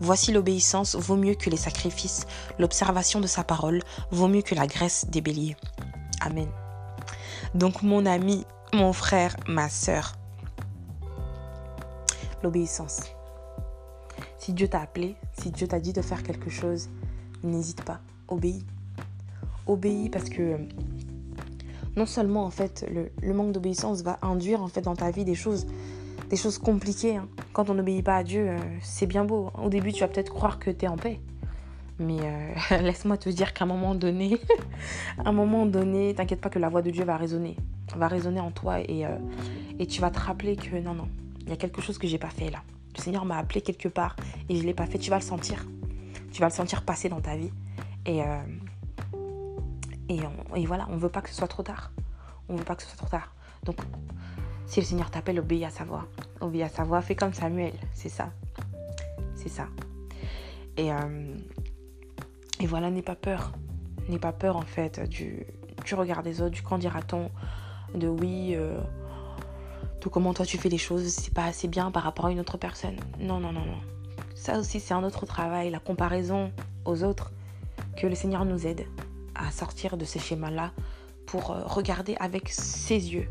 Voici 0.00 0.32
l'obéissance 0.32 0.96
vaut 0.96 1.16
mieux 1.16 1.34
que 1.34 1.48
les 1.48 1.56
sacrifices, 1.56 2.26
l'observation 2.58 3.20
de 3.20 3.26
sa 3.26 3.44
parole 3.44 3.82
vaut 4.10 4.28
mieux 4.28 4.42
que 4.42 4.54
la 4.54 4.66
graisse 4.66 5.06
des 5.08 5.20
béliers. 5.20 5.56
Amen. 6.20 6.48
Donc 7.54 7.82
mon 7.82 8.06
ami, 8.06 8.44
mon 8.72 8.92
frère, 8.92 9.36
ma 9.46 9.68
sœur, 9.68 10.12
l'obéissance. 12.42 13.00
Si 14.42 14.52
Dieu 14.52 14.66
t'a 14.66 14.80
appelé, 14.80 15.14
si 15.38 15.52
Dieu 15.52 15.68
t'a 15.68 15.78
dit 15.78 15.92
de 15.92 16.02
faire 16.02 16.24
quelque 16.24 16.50
chose, 16.50 16.88
n'hésite 17.44 17.84
pas, 17.84 18.00
obéis 18.26 18.64
obéis 19.68 20.08
parce 20.10 20.28
que 20.28 20.56
non 21.94 22.06
seulement 22.06 22.44
en 22.44 22.50
fait 22.50 22.84
le, 23.22 23.34
manque 23.34 23.52
d'obéissance 23.52 24.02
va 24.02 24.18
induire 24.20 24.60
en 24.60 24.66
fait 24.66 24.80
dans 24.80 24.96
ta 24.96 25.12
vie 25.12 25.24
des 25.24 25.36
choses 25.36 25.64
compliquées. 26.60 27.18
Hein. 27.18 27.28
Quand 27.52 27.70
on 27.70 27.74
n'obéit 27.74 28.04
pas 28.04 28.16
à 28.16 28.24
Dieu, 28.24 28.48
euh, 28.48 28.58
c'est 28.80 29.06
bien 29.06 29.24
beau. 29.24 29.52
Au 29.62 29.68
début, 29.68 29.92
tu 29.92 30.00
vas 30.00 30.08
peut-être 30.08 30.34
croire 30.34 30.58
que 30.58 30.72
tu 30.72 30.86
es 30.86 30.88
en 30.88 30.96
paix. 30.96 31.20
Mais 32.00 32.18
euh, 32.20 32.78
laisse-moi 32.82 33.18
te 33.18 33.28
dire 33.28 33.54
qu'à 33.54 33.62
un 33.62 33.68
moment 33.68 33.94
donné, 33.94 34.40
un 35.24 35.30
moment 35.30 35.66
donné, 35.66 36.16
t'inquiète 36.16 36.40
pas 36.40 36.50
que 36.50 36.58
la 36.58 36.68
voix 36.68 36.82
de 36.82 36.90
Dieu 36.90 37.04
va 37.04 37.16
résonner. 37.16 37.54
Va 37.96 38.08
résonner 38.08 38.40
en 38.40 38.50
toi 38.50 38.80
et, 38.80 39.06
euh, 39.06 39.16
et 39.78 39.86
tu 39.86 40.00
vas 40.00 40.10
te 40.10 40.18
rappeler 40.18 40.56
que 40.56 40.74
non, 40.80 40.94
non, 40.94 41.06
il 41.42 41.50
y 41.50 41.52
a 41.52 41.56
quelque 41.56 41.80
chose 41.80 41.96
que 41.96 42.08
j'ai 42.08 42.18
pas 42.18 42.30
fait 42.30 42.50
là. 42.50 42.64
Le 42.96 43.02
Seigneur 43.02 43.24
m'a 43.24 43.38
appelé 43.38 43.60
quelque 43.60 43.88
part 43.88 44.16
et 44.48 44.56
je 44.56 44.62
l'ai 44.64 44.74
pas 44.74 44.86
fait. 44.86 44.98
Tu 44.98 45.10
vas 45.10 45.16
le 45.16 45.22
sentir. 45.22 45.66
Tu 46.30 46.40
vas 46.40 46.48
le 46.48 46.52
sentir 46.52 46.82
passer 46.82 47.08
dans 47.08 47.20
ta 47.20 47.36
vie. 47.36 47.52
Et, 48.06 48.22
et, 50.08 50.20
et 50.56 50.66
voilà, 50.66 50.86
on 50.90 50.96
veut 50.96 51.08
pas 51.08 51.20
que 51.22 51.28
ce 51.28 51.34
soit 51.34 51.48
trop 51.48 51.62
tard. 51.62 51.92
On 52.48 52.56
veut 52.56 52.64
pas 52.64 52.74
que 52.74 52.82
ce 52.82 52.88
soit 52.88 52.96
trop 52.96 53.08
tard. 53.08 53.34
Donc, 53.64 53.76
si 54.66 54.80
le 54.80 54.86
Seigneur 54.86 55.10
t'appelle, 55.10 55.38
obéis 55.38 55.64
à 55.64 55.70
sa 55.70 55.84
voix. 55.84 56.06
Obéis 56.40 56.62
à 56.62 56.68
sa 56.68 56.84
voix, 56.84 57.00
fais 57.02 57.14
comme 57.14 57.32
Samuel. 57.32 57.74
C'est 57.94 58.08
ça. 58.08 58.30
C'est 59.34 59.48
ça. 59.48 59.68
Et, 60.76 60.92
euh, 60.92 61.36
et 62.60 62.66
voilà, 62.66 62.90
n'aie 62.90 63.02
pas 63.02 63.14
peur. 63.14 63.52
N'aie 64.08 64.18
pas 64.18 64.32
peur, 64.32 64.56
en 64.56 64.62
fait, 64.62 65.00
du, 65.08 65.46
du 65.84 65.94
regard 65.94 66.22
des 66.22 66.40
autres, 66.40 66.54
du 66.54 66.62
quand 66.62 66.78
dira-t-on, 66.78 67.30
de 67.94 68.08
oui, 68.08 68.54
euh, 68.56 68.80
comment 70.10 70.34
toi 70.34 70.46
tu 70.46 70.58
fais 70.58 70.68
les 70.68 70.78
choses, 70.78 71.06
c'est 71.08 71.32
pas 71.32 71.44
assez 71.44 71.68
bien 71.68 71.90
par 71.90 72.02
rapport 72.02 72.26
à 72.26 72.32
une 72.32 72.40
autre 72.40 72.56
personne. 72.56 72.96
Non, 73.18 73.38
non, 73.40 73.52
non, 73.52 73.64
non. 73.64 73.80
Ça 74.34 74.58
aussi, 74.58 74.80
c'est 74.80 74.94
un 74.94 75.04
autre 75.04 75.26
travail, 75.26 75.70
la 75.70 75.78
comparaison 75.78 76.52
aux 76.84 77.04
autres, 77.04 77.32
que 77.96 78.06
le 78.06 78.14
Seigneur 78.14 78.44
nous 78.44 78.66
aide 78.66 78.86
à 79.34 79.50
sortir 79.50 79.96
de 79.96 80.04
ces 80.04 80.18
schémas-là 80.18 80.72
pour 81.26 81.50
euh, 81.50 81.62
regarder 81.64 82.16
avec 82.18 82.48
ses 82.48 83.12
yeux, 83.12 83.28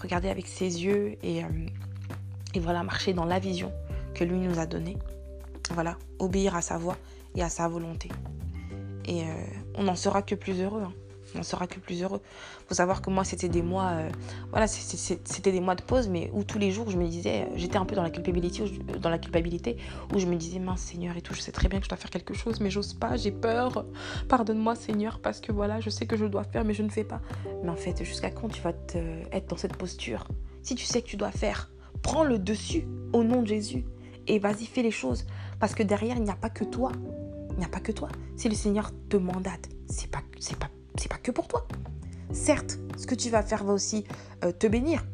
regarder 0.00 0.28
avec 0.28 0.46
ses 0.46 0.84
yeux 0.84 1.16
et, 1.22 1.44
euh, 1.44 1.48
et 2.54 2.60
voilà, 2.60 2.82
marcher 2.82 3.12
dans 3.12 3.24
la 3.24 3.38
vision 3.38 3.72
que 4.14 4.24
lui 4.24 4.38
nous 4.38 4.58
a 4.58 4.66
donnée. 4.66 4.96
Voilà, 5.70 5.96
obéir 6.18 6.56
à 6.56 6.62
sa 6.62 6.78
voix 6.78 6.96
et 7.34 7.42
à 7.42 7.48
sa 7.48 7.68
volonté. 7.68 8.08
Et 9.06 9.22
euh, 9.22 9.44
on 9.76 9.84
n'en 9.84 9.96
sera 9.96 10.22
que 10.22 10.34
plus 10.34 10.60
heureux. 10.60 10.82
Hein 10.82 10.92
on 11.38 11.42
sera 11.42 11.66
que 11.66 11.78
plus 11.78 12.02
heureux. 12.02 12.20
Faut 12.68 12.74
savoir 12.74 13.02
que 13.02 13.10
moi, 13.10 13.24
c'était 13.24 13.48
des 13.48 13.62
mois, 13.62 13.90
euh, 13.92 14.10
voilà, 14.50 14.66
c'était 14.66 15.52
des 15.52 15.60
mois 15.60 15.74
de 15.74 15.82
pause, 15.82 16.08
mais 16.08 16.30
où 16.32 16.44
tous 16.44 16.58
les 16.58 16.70
jours, 16.70 16.90
je 16.90 16.96
me 16.96 17.06
disais, 17.06 17.42
euh, 17.42 17.52
j'étais 17.56 17.76
un 17.76 17.84
peu 17.84 17.94
dans 17.94 18.02
la 18.02 18.10
culpabilité, 18.10 18.62
où 18.62 18.98
dans 18.98 19.10
la 19.10 19.18
culpabilité, 19.18 19.76
où 20.14 20.18
je 20.18 20.26
me 20.26 20.36
disais, 20.36 20.58
mince 20.58 20.80
Seigneur 20.80 21.16
et 21.16 21.20
tout, 21.20 21.34
je 21.34 21.40
sais 21.40 21.52
très 21.52 21.68
bien 21.68 21.78
que 21.78 21.84
je 21.84 21.90
dois 21.90 21.98
faire 21.98 22.10
quelque 22.10 22.34
chose, 22.34 22.60
mais 22.60 22.70
j'ose 22.70 22.94
pas, 22.94 23.16
j'ai 23.16 23.32
peur. 23.32 23.84
Pardonne-moi 24.28 24.74
Seigneur, 24.74 25.20
parce 25.20 25.40
que 25.40 25.52
voilà, 25.52 25.80
je 25.80 25.90
sais 25.90 26.06
que 26.06 26.16
je 26.16 26.26
dois 26.26 26.44
faire, 26.44 26.64
mais 26.64 26.74
je 26.74 26.82
ne 26.82 26.90
fais 26.90 27.04
pas. 27.04 27.20
Mais 27.62 27.70
en 27.70 27.76
fait, 27.76 28.04
jusqu'à 28.04 28.30
quand 28.30 28.48
tu 28.48 28.62
vas 28.62 28.72
te, 28.72 28.98
être 29.32 29.48
dans 29.48 29.56
cette 29.56 29.76
posture? 29.76 30.26
Si 30.62 30.74
tu 30.74 30.84
sais 30.84 31.02
que 31.02 31.06
tu 31.06 31.16
dois 31.16 31.30
faire, 31.30 31.70
prends 32.02 32.24
le 32.24 32.38
dessus 32.38 32.86
au 33.12 33.22
nom 33.24 33.42
de 33.42 33.48
Jésus 33.48 33.84
et 34.26 34.38
vas-y, 34.38 34.66
fais 34.66 34.82
les 34.82 34.90
choses, 34.90 35.26
parce 35.60 35.74
que 35.74 35.82
derrière, 35.82 36.16
il 36.16 36.22
n'y 36.22 36.30
a 36.30 36.36
pas 36.36 36.50
que 36.50 36.64
toi. 36.64 36.92
Il 37.50 37.58
n'y 37.58 37.64
a 37.64 37.68
pas 37.68 37.80
que 37.80 37.92
toi. 37.92 38.08
Si 38.36 38.48
le 38.48 38.54
Seigneur 38.54 38.90
te 39.08 39.16
mandate, 39.16 39.68
c'est 39.88 40.10
pas, 40.10 40.22
c'est 40.40 40.58
pas 40.58 40.70
c'est 40.96 41.08
pas 41.08 41.18
que 41.18 41.30
pour 41.30 41.48
toi. 41.48 41.66
Certes, 42.32 42.78
ce 42.96 43.06
que 43.06 43.14
tu 43.14 43.30
vas 43.30 43.42
faire 43.42 43.64
va 43.64 43.72
aussi 43.72 44.04
euh, 44.44 44.52
te 44.52 44.66
bénir. 44.66 45.04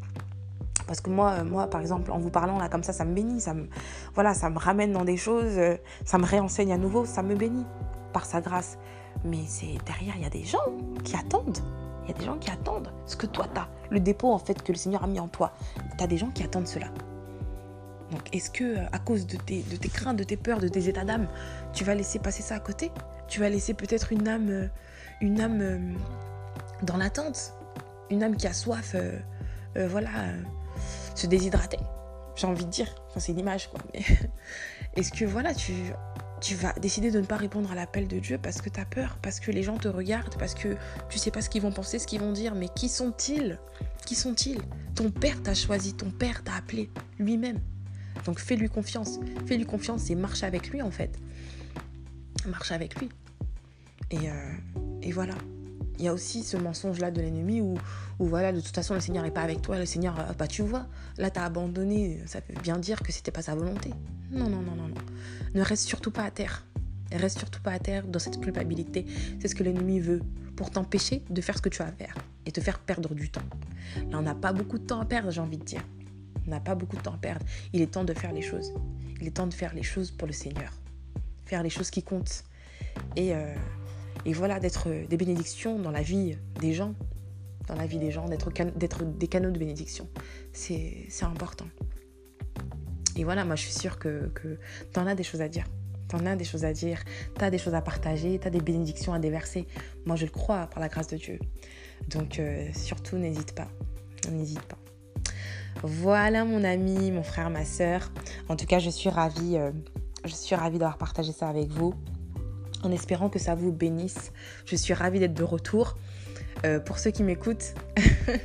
Parce 0.86 1.00
que 1.00 1.10
moi, 1.10 1.32
euh, 1.32 1.44
moi, 1.44 1.68
par 1.68 1.80
exemple, 1.80 2.10
en 2.10 2.18
vous 2.18 2.30
parlant 2.30 2.58
là 2.58 2.68
comme 2.68 2.82
ça, 2.82 2.92
ça 2.92 3.04
me 3.04 3.14
bénit, 3.14 3.40
ça 3.40 3.54
me, 3.54 3.68
voilà, 4.14 4.34
ça 4.34 4.50
me 4.50 4.58
ramène 4.58 4.92
dans 4.92 5.04
des 5.04 5.16
choses, 5.16 5.58
euh, 5.58 5.76
ça 6.04 6.18
me 6.18 6.24
réenseigne 6.24 6.72
à 6.72 6.78
nouveau, 6.78 7.04
ça 7.04 7.22
me 7.22 7.34
bénit 7.34 7.66
par 8.12 8.24
sa 8.24 8.40
grâce. 8.40 8.78
Mais 9.24 9.40
c'est 9.46 9.78
derrière, 9.86 10.14
il 10.16 10.22
y 10.22 10.26
a 10.26 10.30
des 10.30 10.44
gens 10.44 10.58
qui 11.04 11.14
attendent. 11.16 11.58
Il 12.02 12.08
y 12.08 12.14
a 12.14 12.18
des 12.18 12.24
gens 12.24 12.38
qui 12.38 12.50
attendent 12.50 12.90
ce 13.06 13.16
que 13.16 13.26
toi 13.26 13.46
t'as, 13.52 13.68
le 13.90 14.00
dépôt 14.00 14.32
en 14.32 14.38
fait 14.38 14.62
que 14.62 14.72
le 14.72 14.78
Seigneur 14.78 15.04
a 15.04 15.06
mis 15.06 15.20
en 15.20 15.28
toi. 15.28 15.52
Tu 15.96 16.02
as 16.02 16.06
des 16.06 16.16
gens 16.16 16.30
qui 16.30 16.42
attendent 16.42 16.66
cela. 16.66 16.88
Donc, 18.10 18.34
est-ce 18.34 18.50
que 18.50 18.78
à 18.90 18.98
cause 18.98 19.26
de 19.26 19.36
tes 19.36 19.62
craintes, 19.88 20.16
de 20.16 20.24
tes 20.24 20.36
peurs, 20.36 20.58
de 20.58 20.66
tes 20.66 20.88
états 20.88 21.04
d'âme, 21.04 21.28
tu 21.72 21.84
vas 21.84 21.94
laisser 21.94 22.18
passer 22.18 22.42
ça 22.42 22.56
à 22.56 22.60
côté? 22.60 22.90
Tu 23.28 23.38
vas 23.38 23.48
laisser 23.48 23.74
peut-être 23.74 24.12
une 24.12 24.26
âme 24.26 24.70
une 25.20 25.40
âme 25.40 25.60
euh, 25.60 25.78
dans 26.82 26.96
l'attente, 26.96 27.54
une 28.10 28.22
âme 28.22 28.36
qui 28.36 28.46
a 28.46 28.52
soif, 28.52 28.92
euh, 28.94 29.18
euh, 29.76 29.88
voilà, 29.88 30.10
se 31.14 31.26
déshydrater. 31.26 31.78
J'ai 32.36 32.46
envie 32.46 32.64
de 32.64 32.70
dire, 32.70 32.94
c'est 33.16 33.32
une 33.32 33.38
image 33.38 33.70
quoi. 33.70 33.80
Est-ce 34.96 35.12
que 35.12 35.24
voilà, 35.24 35.54
tu, 35.54 35.72
tu 36.40 36.54
vas 36.54 36.72
décider 36.74 37.10
de 37.10 37.20
ne 37.20 37.26
pas 37.26 37.36
répondre 37.36 37.70
à 37.70 37.74
l'appel 37.74 38.08
de 38.08 38.18
Dieu 38.18 38.38
parce 38.42 38.62
que 38.62 38.70
tu 38.70 38.80
as 38.80 38.84
peur, 38.84 39.18
parce 39.22 39.40
que 39.40 39.50
les 39.50 39.62
gens 39.62 39.76
te 39.76 39.88
regardent, 39.88 40.36
parce 40.38 40.54
que 40.54 40.76
tu 41.08 41.18
sais 41.18 41.30
pas 41.30 41.42
ce 41.42 41.50
qu'ils 41.50 41.62
vont 41.62 41.72
penser, 41.72 41.98
ce 41.98 42.06
qu'ils 42.06 42.20
vont 42.20 42.32
dire, 42.32 42.54
mais 42.54 42.68
qui 42.68 42.88
sont-ils? 42.88 43.58
Qui 44.06 44.14
sont-ils? 44.14 44.58
Ton 44.94 45.10
père 45.10 45.42
t'a 45.42 45.54
choisi, 45.54 45.94
ton 45.94 46.10
père 46.10 46.42
t'a 46.42 46.54
appelé 46.54 46.90
lui-même. 47.18 47.60
Donc 48.24 48.38
fais-lui 48.38 48.68
confiance, 48.68 49.20
fais-lui 49.46 49.66
confiance 49.66 50.10
et 50.10 50.14
marche 50.14 50.42
avec 50.42 50.70
lui 50.70 50.82
en 50.82 50.90
fait. 50.90 51.18
Marche 52.46 52.72
avec 52.72 52.98
lui. 52.98 53.10
Et, 54.10 54.28
et 55.02 55.12
voilà. 55.12 55.34
Il 55.98 56.04
y 56.04 56.08
a 56.08 56.14
aussi 56.14 56.42
ce 56.42 56.56
mensonge-là 56.56 57.10
de 57.10 57.20
l'ennemi 57.20 57.60
où, 57.60 57.74
où, 58.18 58.26
voilà, 58.26 58.52
de 58.52 58.60
toute 58.60 58.74
façon, 58.74 58.94
le 58.94 59.00
Seigneur 59.00 59.22
n'est 59.22 59.30
pas 59.30 59.42
avec 59.42 59.60
toi. 59.60 59.78
Le 59.78 59.84
Seigneur, 59.84 60.18
euh, 60.18 60.32
bah, 60.38 60.46
tu 60.46 60.62
vois, 60.62 60.86
là, 61.18 61.30
tu 61.30 61.38
as 61.38 61.44
abandonné. 61.44 62.22
Ça 62.24 62.40
veut 62.40 62.60
bien 62.62 62.78
dire 62.78 63.00
que 63.00 63.12
c'était 63.12 63.30
pas 63.30 63.42
sa 63.42 63.54
volonté. 63.54 63.90
Non, 64.30 64.48
non, 64.48 64.62
non, 64.62 64.74
non, 64.74 64.88
non. 64.88 64.94
Ne 65.54 65.62
reste 65.62 65.86
surtout 65.86 66.10
pas 66.10 66.24
à 66.24 66.30
terre. 66.30 66.64
Reste 67.12 67.38
surtout 67.38 67.60
pas 67.60 67.72
à 67.72 67.78
terre 67.78 68.06
dans 68.06 68.18
cette 68.18 68.40
culpabilité. 68.40 69.04
C'est 69.40 69.48
ce 69.48 69.54
que 69.54 69.62
l'ennemi 69.62 70.00
veut 70.00 70.22
pour 70.56 70.70
t'empêcher 70.70 71.22
de 71.28 71.40
faire 71.40 71.56
ce 71.56 71.62
que 71.62 71.68
tu 71.68 71.82
as 71.82 71.86
à 71.86 71.92
faire 71.92 72.14
et 72.46 72.52
te 72.52 72.60
faire 72.60 72.78
perdre 72.78 73.14
du 73.14 73.30
temps. 73.30 73.42
Là, 74.10 74.18
on 74.18 74.22
n'a 74.22 74.34
pas 74.34 74.52
beaucoup 74.52 74.78
de 74.78 74.84
temps 74.84 75.00
à 75.00 75.04
perdre, 75.04 75.30
j'ai 75.30 75.40
envie 75.40 75.58
de 75.58 75.64
dire. 75.64 75.84
On 76.46 76.50
n'a 76.50 76.60
pas 76.60 76.74
beaucoup 76.74 76.96
de 76.96 77.02
temps 77.02 77.14
à 77.14 77.18
perdre. 77.18 77.44
Il 77.72 77.82
est 77.82 77.88
temps 77.88 78.04
de 78.04 78.14
faire 78.14 78.32
les 78.32 78.42
choses. 78.42 78.72
Il 79.20 79.26
est 79.26 79.32
temps 79.32 79.46
de 79.46 79.54
faire 79.54 79.74
les 79.74 79.82
choses 79.82 80.10
pour 80.10 80.26
le 80.26 80.32
Seigneur. 80.32 80.72
Faire 81.44 81.62
les 81.62 81.70
choses 81.70 81.90
qui 81.90 82.02
comptent. 82.02 82.44
Et 83.16 83.34
euh, 83.34 83.54
et 84.24 84.32
voilà, 84.32 84.60
d'être 84.60 84.88
des 85.08 85.16
bénédictions 85.16 85.78
dans 85.78 85.90
la 85.90 86.02
vie 86.02 86.36
des 86.60 86.72
gens, 86.72 86.94
dans 87.68 87.74
la 87.74 87.86
vie 87.86 87.98
des 87.98 88.10
gens, 88.10 88.26
d'être 88.28 89.04
des 89.04 89.28
canaux 89.28 89.50
de 89.50 89.58
bénédiction. 89.58 90.08
C'est 90.52 91.06
important. 91.22 91.66
Et 93.16 93.24
voilà, 93.24 93.44
moi 93.44 93.56
je 93.56 93.62
suis 93.62 93.72
sûre 93.72 93.98
que, 93.98 94.30
que 94.34 94.58
tu 94.92 95.00
en 95.00 95.06
as 95.06 95.14
des 95.14 95.22
choses 95.22 95.40
à 95.40 95.48
dire. 95.48 95.66
Tu 96.08 96.16
en 96.16 96.26
as 96.26 96.36
des 96.36 96.44
choses 96.44 96.64
à 96.64 96.72
dire, 96.72 97.02
tu 97.38 97.44
as 97.44 97.50
des 97.50 97.58
choses 97.58 97.74
à 97.74 97.82
partager, 97.82 98.38
tu 98.38 98.46
as 98.46 98.50
des 98.50 98.60
bénédictions 98.60 99.12
à 99.12 99.18
déverser. 99.18 99.66
Moi 100.06 100.16
je 100.16 100.24
le 100.24 100.30
crois 100.30 100.66
par 100.66 100.80
la 100.80 100.88
grâce 100.88 101.08
de 101.08 101.16
Dieu. 101.16 101.38
Donc 102.08 102.38
euh, 102.38 102.68
surtout 102.74 103.16
n'hésite 103.16 103.54
pas. 103.54 103.68
N'hésite 104.30 104.62
pas. 104.62 104.78
Voilà 105.82 106.44
mon 106.44 106.62
ami, 106.64 107.10
mon 107.10 107.22
frère, 107.22 107.48
ma 107.48 107.64
soeur. 107.64 108.12
En 108.48 108.56
tout 108.56 108.66
cas, 108.66 108.80
je 108.80 108.90
suis 108.90 109.08
ravie, 109.08 109.56
euh, 109.56 109.70
je 110.24 110.34
suis 110.34 110.54
ravie 110.54 110.78
d'avoir 110.78 110.98
partagé 110.98 111.32
ça 111.32 111.48
avec 111.48 111.68
vous 111.68 111.94
en 112.82 112.90
espérant 112.90 113.28
que 113.28 113.38
ça 113.38 113.54
vous 113.54 113.72
bénisse. 113.72 114.32
Je 114.66 114.76
suis 114.76 114.94
ravie 114.94 115.18
d'être 115.18 115.34
de 115.34 115.42
retour. 115.42 115.96
Euh, 116.64 116.78
pour 116.78 116.98
ceux 116.98 117.10
qui 117.10 117.22
m'écoutent, 117.22 117.74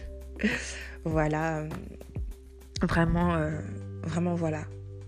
voilà, 1.05 1.63
vraiment, 2.81 3.35
euh, 3.35 3.59
vraiment 4.03 4.35
voilà. 4.35 4.63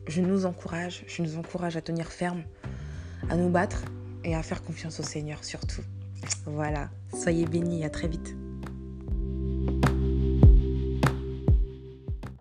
Je 0.08 0.22
nous 0.22 0.46
encourage, 0.46 1.04
je 1.08 1.22
nous 1.22 1.38
encourage 1.38 1.78
à 1.78 1.82
tenir 1.82 2.08
ferme, 2.08 2.44
à 3.30 3.38
nous 3.38 3.50
battre 3.50 3.84
et 4.24 4.36
à 4.36 4.44
faire 4.44 4.62
confiance 4.64 5.00
au 5.00 5.04
Seigneur 5.04 5.44
surtout. 5.44 5.84
Voilà, 6.46 6.90
soyez 7.14 7.46
bénis, 7.46 7.86
à 7.86 7.90
très 7.90 8.08
vite. 8.08 8.36